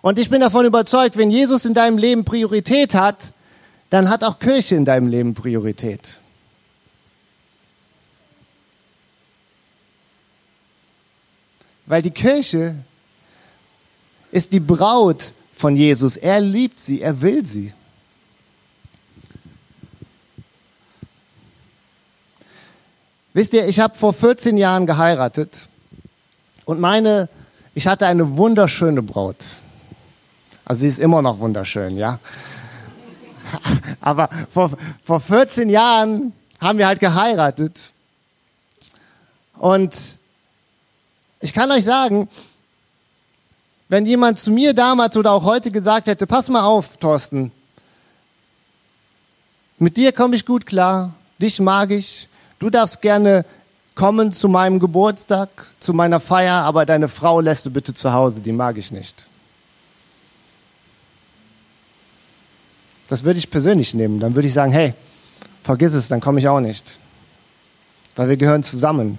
Und 0.00 0.20
ich 0.20 0.30
bin 0.30 0.40
davon 0.40 0.64
überzeugt, 0.64 1.16
wenn 1.16 1.32
Jesus 1.32 1.64
in 1.64 1.74
deinem 1.74 1.98
Leben 1.98 2.24
Priorität 2.24 2.94
hat, 2.94 3.32
dann 3.90 4.08
hat 4.10 4.22
auch 4.22 4.38
Kirche 4.38 4.76
in 4.76 4.84
deinem 4.84 5.08
Leben 5.08 5.34
Priorität. 5.34 6.20
Weil 11.86 12.02
die 12.02 12.12
Kirche 12.12 12.76
ist 14.30 14.52
die 14.52 14.60
Braut 14.60 15.32
von 15.56 15.74
Jesus. 15.74 16.16
Er 16.16 16.38
liebt 16.38 16.78
sie, 16.78 17.00
er 17.00 17.20
will 17.20 17.44
sie. 17.44 17.72
Wisst 23.40 23.54
ihr, 23.54 23.66
ich 23.66 23.80
habe 23.80 23.96
vor 23.96 24.12
14 24.12 24.58
Jahren 24.58 24.84
geheiratet 24.84 25.66
und 26.66 26.78
meine, 26.78 27.30
ich 27.74 27.86
hatte 27.86 28.06
eine 28.06 28.36
wunderschöne 28.36 29.00
Braut. 29.00 29.38
Also 30.66 30.80
sie 30.80 30.88
ist 30.88 30.98
immer 30.98 31.22
noch 31.22 31.38
wunderschön, 31.38 31.96
ja. 31.96 32.18
Aber 34.02 34.28
vor, 34.52 34.72
vor 35.02 35.20
14 35.20 35.70
Jahren 35.70 36.34
haben 36.60 36.76
wir 36.76 36.86
halt 36.86 37.00
geheiratet. 37.00 37.92
Und 39.56 39.94
ich 41.40 41.54
kann 41.54 41.70
euch 41.70 41.84
sagen, 41.84 42.28
wenn 43.88 44.04
jemand 44.04 44.38
zu 44.38 44.50
mir 44.50 44.74
damals 44.74 45.16
oder 45.16 45.32
auch 45.32 45.44
heute 45.44 45.70
gesagt 45.70 46.08
hätte, 46.08 46.26
pass 46.26 46.50
mal 46.50 46.64
auf, 46.64 46.98
Thorsten, 46.98 47.52
mit 49.78 49.96
dir 49.96 50.12
komme 50.12 50.36
ich 50.36 50.44
gut 50.44 50.66
klar, 50.66 51.14
dich 51.38 51.58
mag 51.58 51.90
ich, 51.90 52.28
Du 52.60 52.68
darfst 52.70 53.00
gerne 53.00 53.44
kommen 53.94 54.32
zu 54.32 54.48
meinem 54.48 54.78
Geburtstag, 54.78 55.48
zu 55.80 55.92
meiner 55.92 56.20
Feier, 56.20 56.56
aber 56.56 56.86
deine 56.86 57.08
Frau 57.08 57.40
lässt 57.40 57.66
du 57.66 57.70
bitte 57.70 57.94
zu 57.94 58.12
Hause, 58.12 58.40
die 58.40 58.52
mag 58.52 58.76
ich 58.76 58.92
nicht. 58.92 59.26
Das 63.08 63.24
würde 63.24 63.38
ich 63.38 63.50
persönlich 63.50 63.94
nehmen. 63.94 64.20
Dann 64.20 64.36
würde 64.36 64.46
ich 64.46 64.54
sagen, 64.54 64.72
hey, 64.72 64.94
vergiss 65.64 65.94
es, 65.94 66.08
dann 66.08 66.20
komme 66.20 66.38
ich 66.38 66.48
auch 66.48 66.60
nicht. 66.60 66.98
Weil 68.14 68.28
wir 68.28 68.36
gehören 68.36 68.62
zusammen. 68.62 69.18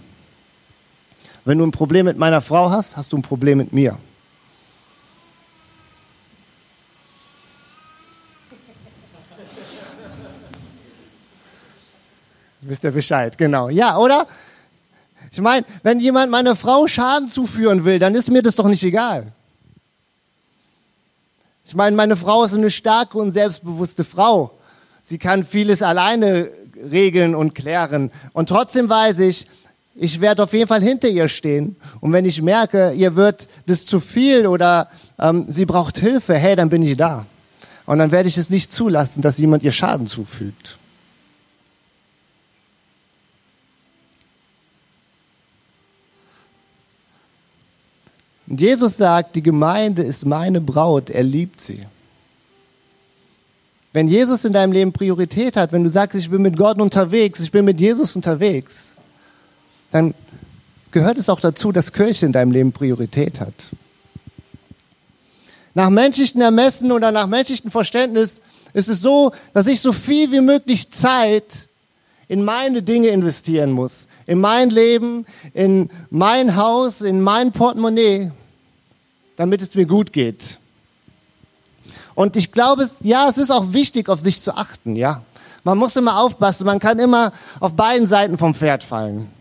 Wenn 1.44 1.58
du 1.58 1.66
ein 1.66 1.72
Problem 1.72 2.06
mit 2.06 2.18
meiner 2.18 2.42
Frau 2.42 2.70
hast, 2.70 2.96
hast 2.96 3.12
du 3.12 3.18
ein 3.18 3.24
Problem 3.24 3.58
mit 3.58 3.74
mir. 3.74 3.98
Wisst 12.72 12.86
ihr 12.86 12.92
Bescheid, 12.92 13.38
genau. 13.38 13.68
Ja, 13.68 13.98
oder? 13.98 14.28
Ich 15.30 15.42
meine, 15.42 15.66
wenn 15.84 16.00
jemand 16.00 16.32
meiner 16.32 16.56
Frau 16.56 16.88
Schaden 16.88 17.28
zuführen 17.28 17.84
will, 17.84 18.00
dann 18.00 18.16
ist 18.16 18.32
mir 18.32 18.42
das 18.42 18.56
doch 18.56 18.70
nicht 18.70 18.82
egal. 18.84 19.34
Ich 21.66 21.76
meine, 21.76 21.98
meine 21.98 22.16
Frau 22.16 22.46
ist 22.46 22.54
eine 22.54 22.72
starke 22.72 23.18
und 23.18 23.32
selbstbewusste 23.32 24.06
Frau. 24.06 24.52
Sie 25.04 25.18
kann 25.18 25.44
vieles 25.44 25.84
alleine 25.84 26.48
regeln 26.90 27.36
und 27.36 27.56
klären. 27.56 28.10
Und 28.32 28.48
trotzdem 28.48 28.88
weiß 28.88 29.20
ich, 29.20 29.48
ich 29.94 30.22
werde 30.22 30.44
auf 30.44 30.54
jeden 30.54 30.68
Fall 30.68 30.82
hinter 30.82 31.10
ihr 31.10 31.28
stehen. 31.28 31.76
Und 32.00 32.14
wenn 32.14 32.24
ich 32.24 32.42
merke, 32.42 32.94
ihr 32.94 33.18
wird 33.18 33.50
das 33.66 33.86
zu 33.86 34.00
viel 34.00 34.48
oder 34.48 34.90
ähm, 35.20 35.44
sie 35.50 35.66
braucht 35.66 35.98
Hilfe, 35.98 36.36
hey, 36.36 36.56
dann 36.56 36.70
bin 36.70 36.84
ich 36.84 36.96
da. 36.96 37.26
Und 37.86 38.00
dann 38.00 38.12
werde 38.12 38.30
ich 38.30 38.38
es 38.38 38.50
nicht 38.50 38.72
zulassen, 38.72 39.22
dass 39.22 39.40
jemand 39.40 39.62
ihr 39.64 39.74
Schaden 39.74 40.08
zufügt. 40.08 40.78
Und 48.52 48.60
Jesus 48.60 48.98
sagt, 48.98 49.38
die 49.38 49.44
Gemeinde 49.44 50.04
ist 50.04 50.26
meine 50.26 50.60
Braut, 50.60 51.10
er 51.10 51.24
liebt 51.24 51.62
sie. 51.62 51.80
Wenn 53.94 54.10
Jesus 54.10 54.44
in 54.44 54.52
deinem 54.52 54.74
Leben 54.74 54.92
Priorität 54.92 55.56
hat, 55.56 55.72
wenn 55.72 55.86
du 55.86 55.90
sagst, 55.90 56.18
ich 56.18 56.30
bin 56.30 56.42
mit 56.42 56.58
Gott 56.58 56.82
unterwegs, 56.82 57.40
ich 57.40 57.50
bin 57.50 57.64
mit 57.64 57.80
Jesus 57.80 58.14
unterwegs, 58.14 58.96
dann 59.94 60.14
gehört 60.92 61.18
es 61.18 61.30
auch 61.30 61.40
dazu, 61.40 61.72
dass 61.72 61.94
Kirche 61.94 62.26
in 62.26 62.34
deinem 62.34 62.52
Leben 62.52 62.74
Priorität 62.74 63.40
hat. 63.40 63.54
Nach 65.74 65.90
menschlichen 65.90 66.42
Ermessen 66.42 66.92
oder 66.92 67.14
nach 67.14 67.28
menschlichem 67.28 67.72
Verständnis 67.72 68.42
ist 68.74 68.90
es 68.90 69.00
so, 69.00 69.32
dass 69.54 69.68
ich 69.68 69.80
so 69.80 69.94
viel 69.94 70.34
wie 70.34 70.42
möglich 70.42 70.92
Zeit 70.92 71.70
in 72.28 72.44
meine 72.44 72.84
Dinge 72.84 73.08
investieren 73.08 73.72
muss. 73.72 74.10
In 74.28 74.42
mein 74.42 74.70
Leben, 74.70 75.26
in 75.54 75.90
mein 76.10 76.58
Haus, 76.58 77.00
in 77.00 77.22
mein 77.22 77.54
Portemonnaie 77.54 78.32
damit 79.42 79.60
es 79.60 79.74
mir 79.74 79.88
gut 79.88 80.14
geht. 80.14 80.60
Und 82.14 82.36
ich 82.36 82.52
glaube, 82.52 82.88
ja, 83.00 83.28
es 83.28 83.40
ist 83.40 83.50
auch 83.50 83.74
wichtig, 83.74 84.08
auf 84.08 84.20
sich 84.20 84.40
zu 84.40 84.56
achten, 84.56 84.96
ja. 84.96 85.24
Man 85.64 85.80
muss 85.80 85.96
immer 85.96 86.20
aufpassen, 86.20 86.68
man 86.68 86.78
kann 86.78 87.00
immer 87.00 87.34
auf 87.60 87.74
beiden 87.74 88.06
Seiten 88.06 88.38
vom 88.38 88.54
Pferd 88.54 88.84
fallen. 88.84 89.32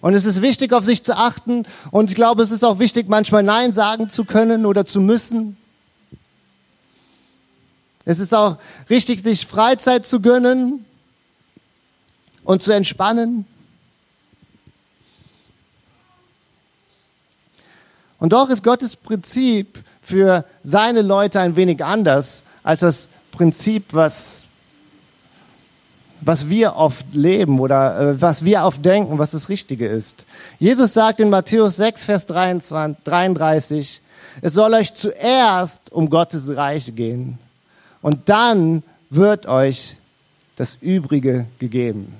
Und 0.00 0.14
es 0.14 0.24
ist 0.24 0.42
wichtig, 0.42 0.72
auf 0.72 0.84
sich 0.84 1.04
zu 1.04 1.16
achten. 1.16 1.64
Und 1.92 2.10
ich 2.10 2.16
glaube, 2.16 2.42
es 2.42 2.50
ist 2.50 2.64
auch 2.64 2.80
wichtig, 2.80 3.08
manchmal 3.08 3.44
Nein 3.44 3.72
sagen 3.72 4.10
zu 4.10 4.24
können 4.24 4.66
oder 4.66 4.84
zu 4.84 5.00
müssen. 5.00 5.56
Es 8.04 8.18
ist 8.18 8.34
auch 8.34 8.56
richtig, 8.90 9.22
sich 9.22 9.46
Freizeit 9.46 10.08
zu 10.08 10.20
gönnen 10.20 10.84
und 12.42 12.62
zu 12.64 12.72
entspannen. 12.72 13.46
Und 18.18 18.32
doch 18.32 18.48
ist 18.48 18.64
Gottes 18.64 18.96
Prinzip 18.96 19.78
für 20.00 20.44
seine 20.64 21.02
Leute 21.02 21.40
ein 21.40 21.56
wenig 21.56 21.84
anders 21.84 22.44
als 22.62 22.80
das 22.80 23.10
Prinzip, 23.30 23.92
was, 23.92 24.46
was 26.22 26.48
wir 26.48 26.76
oft 26.76 27.04
leben 27.12 27.60
oder 27.60 28.00
äh, 28.00 28.20
was 28.20 28.44
wir 28.44 28.62
oft 28.62 28.84
denken, 28.84 29.18
was 29.18 29.32
das 29.32 29.48
Richtige 29.48 29.86
ist. 29.86 30.26
Jesus 30.58 30.94
sagt 30.94 31.20
in 31.20 31.28
Matthäus 31.28 31.76
6, 31.76 32.04
Vers 32.06 32.26
23, 32.26 33.04
33, 33.04 34.00
es 34.42 34.54
soll 34.54 34.74
euch 34.74 34.94
zuerst 34.94 35.92
um 35.92 36.08
Gottes 36.08 36.56
Reich 36.56 36.94
gehen 36.94 37.38
und 38.00 38.28
dann 38.28 38.82
wird 39.10 39.46
euch 39.46 39.96
das 40.56 40.78
Übrige 40.80 41.46
gegeben. 41.58 42.14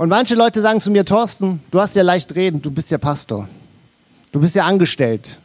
Und 0.00 0.08
manche 0.08 0.34
Leute 0.34 0.62
sagen 0.62 0.80
zu 0.80 0.90
mir, 0.90 1.04
Thorsten, 1.04 1.60
du 1.70 1.78
hast 1.78 1.94
ja 1.94 2.02
leicht 2.02 2.34
reden, 2.34 2.62
du 2.62 2.70
bist 2.70 2.90
ja 2.90 2.96
Pastor. 2.96 3.46
Du 4.32 4.40
bist 4.40 4.54
ja 4.54 4.64
angestellt. 4.64 5.38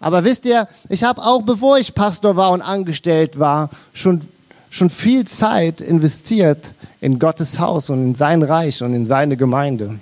Aber 0.00 0.24
wisst 0.24 0.46
ihr, 0.46 0.66
ich 0.88 1.04
habe 1.04 1.20
auch 1.22 1.42
bevor 1.42 1.76
ich 1.76 1.94
Pastor 1.94 2.36
war 2.36 2.52
und 2.52 2.62
angestellt 2.62 3.38
war, 3.38 3.68
schon, 3.92 4.22
schon 4.70 4.88
viel 4.88 5.26
Zeit 5.26 5.82
investiert 5.82 6.72
in 7.02 7.18
Gottes 7.18 7.58
Haus 7.58 7.90
und 7.90 8.02
in 8.02 8.14
sein 8.14 8.42
Reich 8.42 8.82
und 8.82 8.94
in 8.94 9.04
seine 9.04 9.36
Gemeinde. 9.36 9.98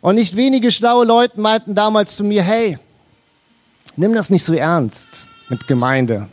Und 0.00 0.14
nicht 0.14 0.36
wenige 0.36 0.70
schlaue 0.70 1.04
Leute 1.04 1.40
meinten 1.40 1.74
damals 1.74 2.14
zu 2.14 2.22
mir, 2.22 2.44
hey, 2.44 2.78
nimm 3.96 4.14
das 4.14 4.30
nicht 4.30 4.44
so 4.44 4.54
ernst 4.54 5.08
mit 5.48 5.66
Gemeinde. 5.66 6.28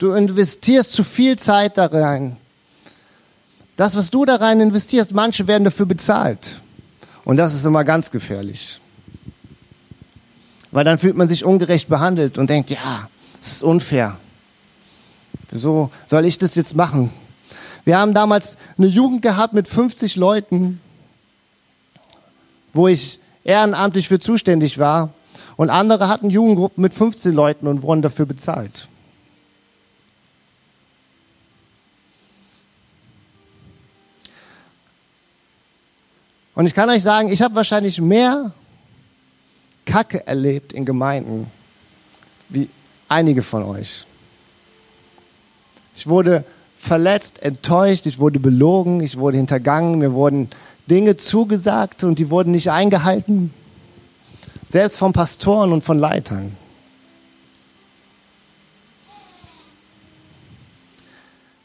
Du 0.00 0.12
investierst 0.12 0.94
zu 0.94 1.04
viel 1.04 1.38
Zeit 1.38 1.76
da 1.76 1.84
rein. 1.84 2.38
Das, 3.76 3.96
was 3.96 4.10
du 4.10 4.24
da 4.24 4.36
rein 4.36 4.58
investierst, 4.58 5.12
manche 5.12 5.46
werden 5.46 5.64
dafür 5.64 5.84
bezahlt. 5.84 6.56
Und 7.26 7.36
das 7.36 7.52
ist 7.52 7.66
immer 7.66 7.84
ganz 7.84 8.10
gefährlich. 8.10 8.80
Weil 10.70 10.84
dann 10.84 10.96
fühlt 10.96 11.16
man 11.16 11.28
sich 11.28 11.44
ungerecht 11.44 11.90
behandelt 11.90 12.38
und 12.38 12.48
denkt, 12.48 12.70
ja, 12.70 13.10
es 13.42 13.52
ist 13.52 13.62
unfair. 13.62 14.16
Wieso 15.50 15.90
soll 16.06 16.24
ich 16.24 16.38
das 16.38 16.54
jetzt 16.54 16.74
machen? 16.74 17.12
Wir 17.84 17.98
haben 17.98 18.14
damals 18.14 18.56
eine 18.78 18.86
Jugend 18.86 19.20
gehabt 19.20 19.52
mit 19.52 19.68
50 19.68 20.16
Leuten, 20.16 20.80
wo 22.72 22.88
ich 22.88 23.20
ehrenamtlich 23.44 24.08
für 24.08 24.18
zuständig 24.18 24.78
war. 24.78 25.12
Und 25.56 25.68
andere 25.68 26.08
hatten 26.08 26.30
Jugendgruppen 26.30 26.80
mit 26.80 26.94
15 26.94 27.34
Leuten 27.34 27.66
und 27.66 27.82
wurden 27.82 28.00
dafür 28.00 28.24
bezahlt. 28.24 28.88
Und 36.60 36.66
ich 36.66 36.74
kann 36.74 36.90
euch 36.90 37.02
sagen, 37.02 37.30
ich 37.30 37.40
habe 37.40 37.54
wahrscheinlich 37.54 38.02
mehr 38.02 38.52
Kacke 39.86 40.26
erlebt 40.26 40.74
in 40.74 40.84
Gemeinden 40.84 41.46
wie 42.50 42.68
einige 43.08 43.42
von 43.42 43.62
euch. 43.62 44.04
Ich 45.96 46.06
wurde 46.06 46.44
verletzt, 46.78 47.42
enttäuscht, 47.42 48.04
ich 48.04 48.18
wurde 48.18 48.40
belogen, 48.40 49.00
ich 49.00 49.16
wurde 49.16 49.38
hintergangen, 49.38 50.00
mir 50.00 50.12
wurden 50.12 50.50
Dinge 50.86 51.16
zugesagt 51.16 52.04
und 52.04 52.18
die 52.18 52.28
wurden 52.28 52.50
nicht 52.50 52.70
eingehalten. 52.70 53.54
Selbst 54.68 54.98
von 54.98 55.14
Pastoren 55.14 55.72
und 55.72 55.82
von 55.82 55.98
Leitern. 55.98 56.54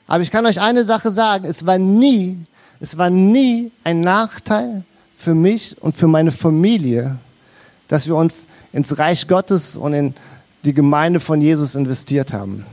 Aber 0.08 0.24
ich 0.24 0.32
kann 0.32 0.46
euch 0.46 0.62
eine 0.62 0.86
Sache 0.86 1.12
sagen, 1.12 1.44
es 1.44 1.66
war 1.66 1.80
nie 1.80 2.46
es 2.80 2.98
war 2.98 3.10
nie 3.10 3.72
ein 3.84 4.02
Nachteil 4.02 4.84
für 5.18 5.34
mich 5.34 5.82
und 5.82 5.96
für 5.96 6.08
meine 6.08 6.32
Familie, 6.32 7.18
dass 7.88 8.08
wir 8.08 8.16
uns 8.16 8.46
ins 8.74 8.98
Reich 8.98 9.28
Gottes 9.28 9.78
und 9.78 9.94
in 9.94 10.14
die 10.64 10.74
Gemeinde 10.74 11.20
von 11.20 11.42
Jesus 11.42 11.76
investiert 11.76 12.34
haben. 12.34 12.66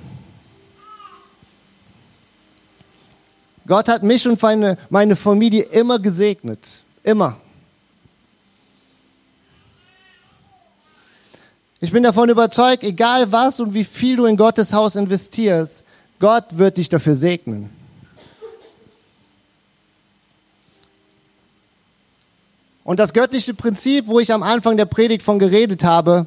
Gott 3.67 3.89
hat 3.89 4.03
mich 4.03 4.27
und 4.27 4.43
meine, 4.43 4.77
meine 4.91 5.15
Familie 5.15 5.63
immer 5.63 5.99
gesegnet. 5.99 6.83
Immer. 7.05 7.37
Ich 11.81 11.91
bin 11.91 12.03
davon 12.03 12.29
überzeugt, 12.29 12.85
egal 12.85 13.31
was 13.33 13.61
und 13.61 13.75
wie 13.75 13.85
viel 13.85 14.17
du 14.17 14.27
in 14.27 14.37
Gottes 14.37 14.73
Haus 14.73 14.97
investierst, 14.97 15.85
Gott 16.19 16.45
wird 16.59 16.79
dich 16.79 16.89
dafür 16.89 17.17
segnen. 17.17 17.71
Und 22.85 22.99
das 22.99 23.13
göttliche 23.13 23.55
Prinzip, 23.55 24.07
wo 24.07 24.19
ich 24.19 24.33
am 24.33 24.43
Anfang 24.43 24.77
der 24.77 24.87
Predigt 24.87 25.23
von 25.23 25.39
geredet 25.39 25.85
habe, 25.85 26.27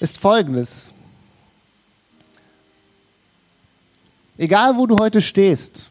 ist 0.00 0.18
folgendes. 0.18 0.92
Egal 4.38 4.76
wo 4.76 4.86
du 4.86 4.96
heute 4.98 5.20
stehst, 5.20 5.90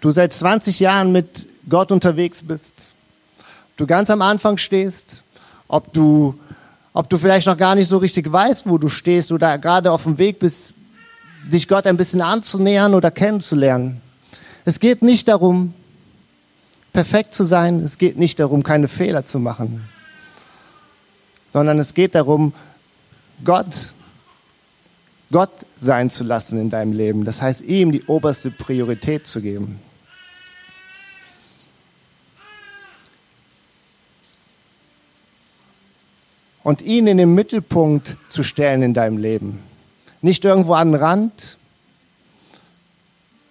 du 0.00 0.10
seit 0.10 0.32
20 0.32 0.80
Jahren 0.80 1.12
mit 1.12 1.46
Gott 1.68 1.92
unterwegs 1.92 2.42
bist, 2.42 2.92
du 3.76 3.86
ganz 3.86 4.10
am 4.10 4.22
Anfang 4.22 4.58
stehst, 4.58 5.22
ob 5.68 5.92
du, 5.92 6.38
ob 6.92 7.08
du 7.08 7.16
vielleicht 7.16 7.46
noch 7.46 7.56
gar 7.56 7.76
nicht 7.76 7.88
so 7.88 7.98
richtig 7.98 8.30
weißt, 8.30 8.68
wo 8.68 8.76
du 8.76 8.88
stehst 8.88 9.30
oder 9.30 9.56
gerade 9.58 9.92
auf 9.92 10.02
dem 10.02 10.18
Weg 10.18 10.40
bist, 10.40 10.74
dich 11.44 11.68
Gott 11.68 11.86
ein 11.86 11.96
bisschen 11.96 12.20
anzunähern 12.20 12.94
oder 12.94 13.12
kennenzulernen. 13.12 14.00
Es 14.64 14.80
geht 14.80 15.02
nicht 15.02 15.28
darum, 15.28 15.74
perfekt 16.96 17.34
zu 17.34 17.44
sein. 17.44 17.80
Es 17.80 17.98
geht 17.98 18.16
nicht 18.16 18.40
darum, 18.40 18.62
keine 18.62 18.88
Fehler 18.88 19.22
zu 19.26 19.38
machen. 19.38 19.86
Sondern 21.50 21.78
es 21.78 21.92
geht 21.92 22.14
darum, 22.14 22.54
Gott, 23.44 23.92
Gott 25.30 25.50
sein 25.76 26.08
zu 26.08 26.24
lassen 26.24 26.58
in 26.58 26.70
deinem 26.70 26.94
Leben. 26.94 27.26
Das 27.26 27.42
heißt, 27.42 27.60
ihm 27.60 27.92
die 27.92 28.02
oberste 28.04 28.50
Priorität 28.50 29.26
zu 29.26 29.42
geben. 29.42 29.78
und 36.62 36.82
ihn 36.82 37.06
in 37.06 37.18
den 37.18 37.32
Mittelpunkt 37.34 38.16
zu 38.28 38.42
stellen 38.42 38.82
in 38.82 38.92
deinem 38.92 39.18
Leben. 39.18 39.62
Nicht 40.20 40.44
irgendwo 40.44 40.74
an 40.74 40.92
den 40.92 41.00
Rand 41.00 41.58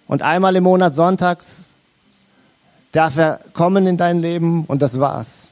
und 0.06 0.20
einmal 0.20 0.54
im 0.54 0.64
Monat 0.64 0.94
sonntags 0.94 1.75
darf 2.96 3.16
er 3.16 3.40
kommen 3.52 3.86
in 3.86 3.96
dein 3.96 4.20
Leben 4.20 4.64
und 4.66 4.82
das 4.82 4.98
war's. 5.00 5.48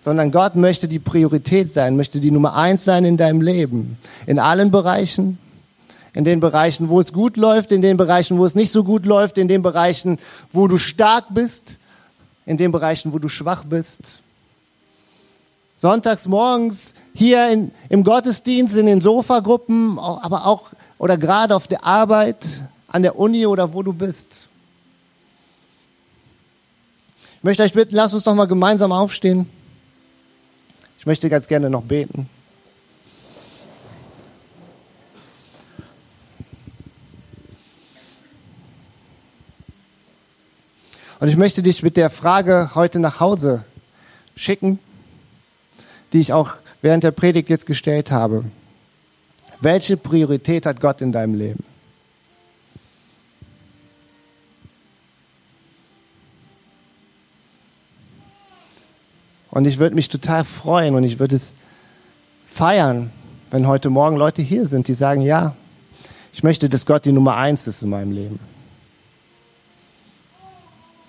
Sondern 0.00 0.32
Gott 0.32 0.56
möchte 0.56 0.88
die 0.88 0.98
Priorität 0.98 1.72
sein, 1.72 1.96
möchte 1.96 2.20
die 2.20 2.30
Nummer 2.30 2.54
eins 2.54 2.84
sein 2.84 3.04
in 3.04 3.16
deinem 3.16 3.40
Leben. 3.40 3.98
In 4.26 4.38
allen 4.38 4.70
Bereichen. 4.70 5.38
In 6.12 6.24
den 6.24 6.38
Bereichen, 6.38 6.88
wo 6.88 7.00
es 7.00 7.12
gut 7.12 7.36
läuft, 7.36 7.72
in 7.72 7.82
den 7.82 7.96
Bereichen, 7.96 8.38
wo 8.38 8.44
es 8.44 8.54
nicht 8.54 8.70
so 8.70 8.84
gut 8.84 9.04
läuft, 9.04 9.36
in 9.36 9.48
den 9.48 9.62
Bereichen, 9.62 10.18
wo 10.52 10.68
du 10.68 10.76
stark 10.76 11.24
bist, 11.30 11.78
in 12.46 12.56
den 12.56 12.70
Bereichen, 12.70 13.12
wo 13.12 13.18
du 13.18 13.28
schwach 13.28 13.64
bist 13.64 14.20
sonntags 15.84 16.26
morgens 16.26 16.94
hier 17.12 17.50
in, 17.50 17.70
im 17.90 18.04
Gottesdienst, 18.04 18.74
in 18.78 18.86
den 18.86 19.02
Sofagruppen, 19.02 19.98
aber 19.98 20.46
auch 20.46 20.70
oder 20.96 21.18
gerade 21.18 21.54
auf 21.54 21.68
der 21.68 21.84
Arbeit, 21.84 22.62
an 22.88 23.02
der 23.02 23.18
Uni 23.18 23.44
oder 23.44 23.74
wo 23.74 23.82
du 23.82 23.92
bist. 23.92 24.48
Ich 27.44 27.46
möchte 27.46 27.62
euch 27.62 27.74
bitten, 27.74 27.94
lasst 27.94 28.14
uns 28.14 28.24
doch 28.24 28.34
mal 28.34 28.46
gemeinsam 28.46 28.90
aufstehen. 28.90 29.46
Ich 30.98 31.04
möchte 31.04 31.28
ganz 31.28 31.46
gerne 31.46 31.68
noch 31.68 31.82
beten. 31.82 32.26
Und 41.20 41.28
ich 41.28 41.36
möchte 41.36 41.62
dich 41.62 41.82
mit 41.82 41.98
der 41.98 42.08
Frage 42.08 42.70
heute 42.74 42.98
nach 42.98 43.20
Hause 43.20 43.66
schicken 44.36 44.78
die 46.14 46.20
ich 46.20 46.32
auch 46.32 46.52
während 46.80 47.04
der 47.04 47.10
Predigt 47.10 47.50
jetzt 47.50 47.66
gestellt 47.66 48.10
habe. 48.10 48.44
Welche 49.60 49.98
Priorität 49.98 50.64
hat 50.64 50.80
Gott 50.80 51.02
in 51.02 51.12
deinem 51.12 51.34
Leben? 51.34 51.73
Und 59.54 59.66
ich 59.66 59.78
würde 59.78 59.94
mich 59.94 60.08
total 60.08 60.44
freuen 60.44 60.94
und 60.96 61.04
ich 61.04 61.18
würde 61.18 61.36
es 61.36 61.54
feiern, 62.46 63.10
wenn 63.50 63.66
heute 63.66 63.88
Morgen 63.88 64.16
Leute 64.16 64.42
hier 64.42 64.66
sind, 64.66 64.88
die 64.88 64.94
sagen, 64.94 65.22
ja, 65.22 65.54
ich 66.32 66.42
möchte, 66.42 66.68
dass 66.68 66.86
Gott 66.86 67.04
die 67.04 67.12
Nummer 67.12 67.36
eins 67.36 67.66
ist 67.68 67.82
in 67.82 67.90
meinem 67.90 68.10
Leben. 68.10 68.40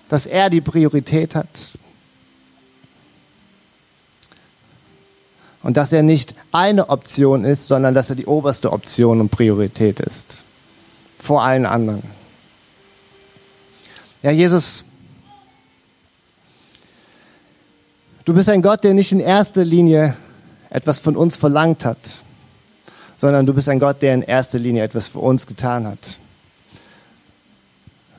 Dass 0.08 0.26
er 0.26 0.48
die 0.48 0.60
Priorität 0.60 1.34
hat, 1.34 1.48
Und 5.66 5.76
dass 5.76 5.92
er 5.92 6.04
nicht 6.04 6.32
eine 6.52 6.90
Option 6.90 7.44
ist, 7.44 7.66
sondern 7.66 7.92
dass 7.92 8.08
er 8.08 8.14
die 8.14 8.26
oberste 8.26 8.72
Option 8.72 9.20
und 9.20 9.30
Priorität 9.30 9.98
ist. 9.98 10.44
Vor 11.18 11.42
allen 11.42 11.66
anderen. 11.66 12.04
Ja, 14.22 14.30
Jesus, 14.30 14.84
du 18.26 18.34
bist 18.34 18.50
ein 18.50 18.60
Gott, 18.60 18.84
der 18.84 18.92
nicht 18.92 19.12
in 19.12 19.20
erster 19.20 19.64
Linie 19.64 20.14
etwas 20.68 21.00
von 21.00 21.16
uns 21.16 21.36
verlangt 21.36 21.86
hat, 21.86 21.96
sondern 23.16 23.46
du 23.46 23.54
bist 23.54 23.70
ein 23.70 23.80
Gott, 23.80 24.02
der 24.02 24.12
in 24.12 24.22
erster 24.22 24.58
Linie 24.58 24.82
etwas 24.84 25.08
für 25.08 25.20
uns 25.20 25.46
getan 25.46 25.86
hat. 25.86 26.18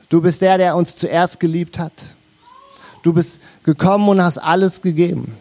Du 0.08 0.20
bist 0.20 0.42
der, 0.42 0.58
der 0.58 0.74
uns 0.74 0.96
zuerst 0.96 1.38
geliebt 1.38 1.78
hat. 1.78 1.92
Du 3.02 3.12
bist 3.12 3.40
gekommen 3.62 4.08
und 4.08 4.22
hast 4.22 4.38
alles 4.38 4.82
gegeben. 4.82 5.36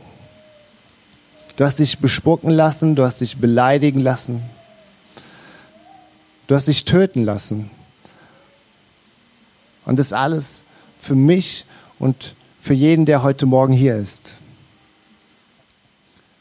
Du 1.56 1.66
hast 1.66 1.80
dich 1.80 1.98
bespucken 1.98 2.52
lassen, 2.52 2.96
du 2.96 3.04
hast 3.04 3.22
dich 3.22 3.38
beleidigen 3.38 4.02
lassen. 4.02 4.44
Du 6.46 6.56
hast 6.56 6.68
dich 6.68 6.86
töten 6.86 7.24
lassen. 7.24 7.72
Und 9.86 9.98
das 9.98 10.14
alles 10.14 10.62
für 11.00 11.16
mich 11.16 11.66
und 11.98 12.36
für 12.62 12.74
jeden, 12.74 13.06
der 13.06 13.24
heute 13.24 13.46
Morgen 13.46 13.74
hier 13.74 13.96
ist. 13.96 14.36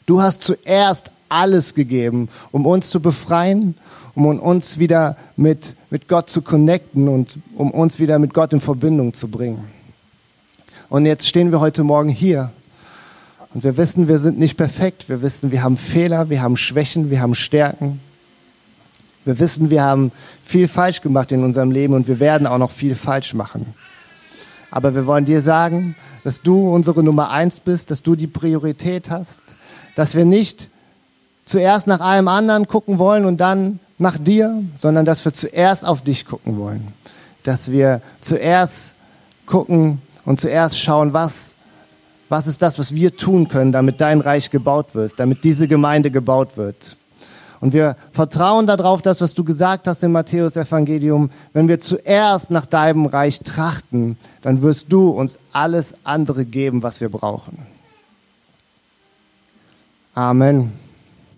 Du 0.07 0.21
hast 0.21 0.41
zuerst 0.41 1.11
alles 1.27 1.75
gegeben, 1.75 2.29
um 2.53 2.65
uns 2.65 2.89
zu 2.89 3.01
befreien, 3.01 3.75
um 4.15 4.39
uns 4.39 4.79
wieder 4.79 5.17
mit, 5.35 5.75
mit 5.89 6.07
Gott 6.07 6.29
zu 6.29 6.41
connecten 6.41 7.09
und 7.09 7.37
um 7.55 7.71
uns 7.71 7.99
wieder 7.99 8.17
mit 8.17 8.33
Gott 8.33 8.53
in 8.53 8.61
Verbindung 8.61 9.13
zu 9.13 9.27
bringen. 9.27 9.65
Und 10.87 11.05
jetzt 11.05 11.27
stehen 11.27 11.51
wir 11.51 11.59
heute 11.59 11.83
Morgen 11.83 12.07
hier 12.07 12.51
und 13.53 13.65
wir 13.65 13.75
wissen, 13.75 14.07
wir 14.07 14.17
sind 14.17 14.39
nicht 14.39 14.55
perfekt. 14.55 15.09
Wir 15.09 15.21
wissen, 15.21 15.51
wir 15.51 15.61
haben 15.61 15.75
Fehler, 15.75 16.29
wir 16.29 16.41
haben 16.41 16.55
Schwächen, 16.55 17.09
wir 17.09 17.19
haben 17.19 17.35
Stärken. 17.35 17.99
Wir 19.25 19.37
wissen, 19.39 19.69
wir 19.69 19.83
haben 19.83 20.13
viel 20.41 20.69
falsch 20.69 21.01
gemacht 21.01 21.33
in 21.33 21.43
unserem 21.43 21.71
Leben 21.71 21.93
und 21.93 22.07
wir 22.07 22.21
werden 22.21 22.47
auch 22.47 22.59
noch 22.59 22.71
viel 22.71 22.95
falsch 22.95 23.33
machen. 23.33 23.73
Aber 24.71 24.95
wir 24.95 25.05
wollen 25.05 25.25
dir 25.25 25.41
sagen, 25.41 25.97
dass 26.23 26.41
du 26.41 26.73
unsere 26.73 27.03
Nummer 27.03 27.29
eins 27.29 27.59
bist, 27.59 27.91
dass 27.91 28.03
du 28.03 28.15
die 28.15 28.27
Priorität 28.27 29.09
hast, 29.09 29.41
dass 29.97 30.13
wir 30.13 30.25
nicht 30.25 30.69
zuerst 31.43 31.87
nach 31.87 32.01
allem 32.01 32.27
anderen 32.27 32.67
gucken 32.67 32.99
wollen 32.99 33.25
und 33.25 33.37
dann 33.37 33.79
nach 33.97 34.19
dir, 34.19 34.61
sondern 34.77 35.05
dass 35.05 35.25
wir 35.25 35.33
zuerst 35.33 35.87
auf 35.87 36.01
dich 36.01 36.27
gucken 36.27 36.59
wollen. 36.59 36.87
Dass 37.43 37.71
wir 37.71 38.01
zuerst 38.21 38.93
gucken 39.47 39.99
und 40.23 40.39
zuerst 40.39 40.79
schauen, 40.79 41.13
was 41.13 41.55
was 42.29 42.45
ist 42.45 42.61
das, 42.61 42.77
was 42.77 42.93
wir 42.93 43.15
tun 43.15 43.47
können, 43.47 43.71
damit 43.71 44.01
dein 44.01 44.19
Reich 44.21 44.51
gebaut 44.51 44.87
wird, 44.93 45.13
damit 45.17 45.43
diese 45.43 45.67
Gemeinde 45.67 46.11
gebaut 46.11 46.57
wird? 46.57 46.97
Und 47.59 47.73
wir 47.73 47.95
vertrauen 48.11 48.67
darauf, 48.67 49.01
das, 49.01 49.21
was 49.21 49.33
du 49.33 49.45
gesagt 49.45 49.87
hast 49.87 50.03
im 50.03 50.11
Matthäus-Evangelium. 50.11 51.31
Wenn 51.53 51.67
wir 51.67 51.79
zuerst 51.79 52.51
nach 52.51 52.67
deinem 52.67 53.07
Reich 53.07 53.39
trachten, 53.39 54.17
dann 54.43 54.61
wirst 54.61 54.91
du 54.91 55.09
uns 55.09 55.39
alles 55.53 55.95
andere 56.03 56.45
geben, 56.45 56.83
was 56.83 57.01
wir 57.01 57.09
brauchen. 57.09 57.76
Amen. 60.17 60.73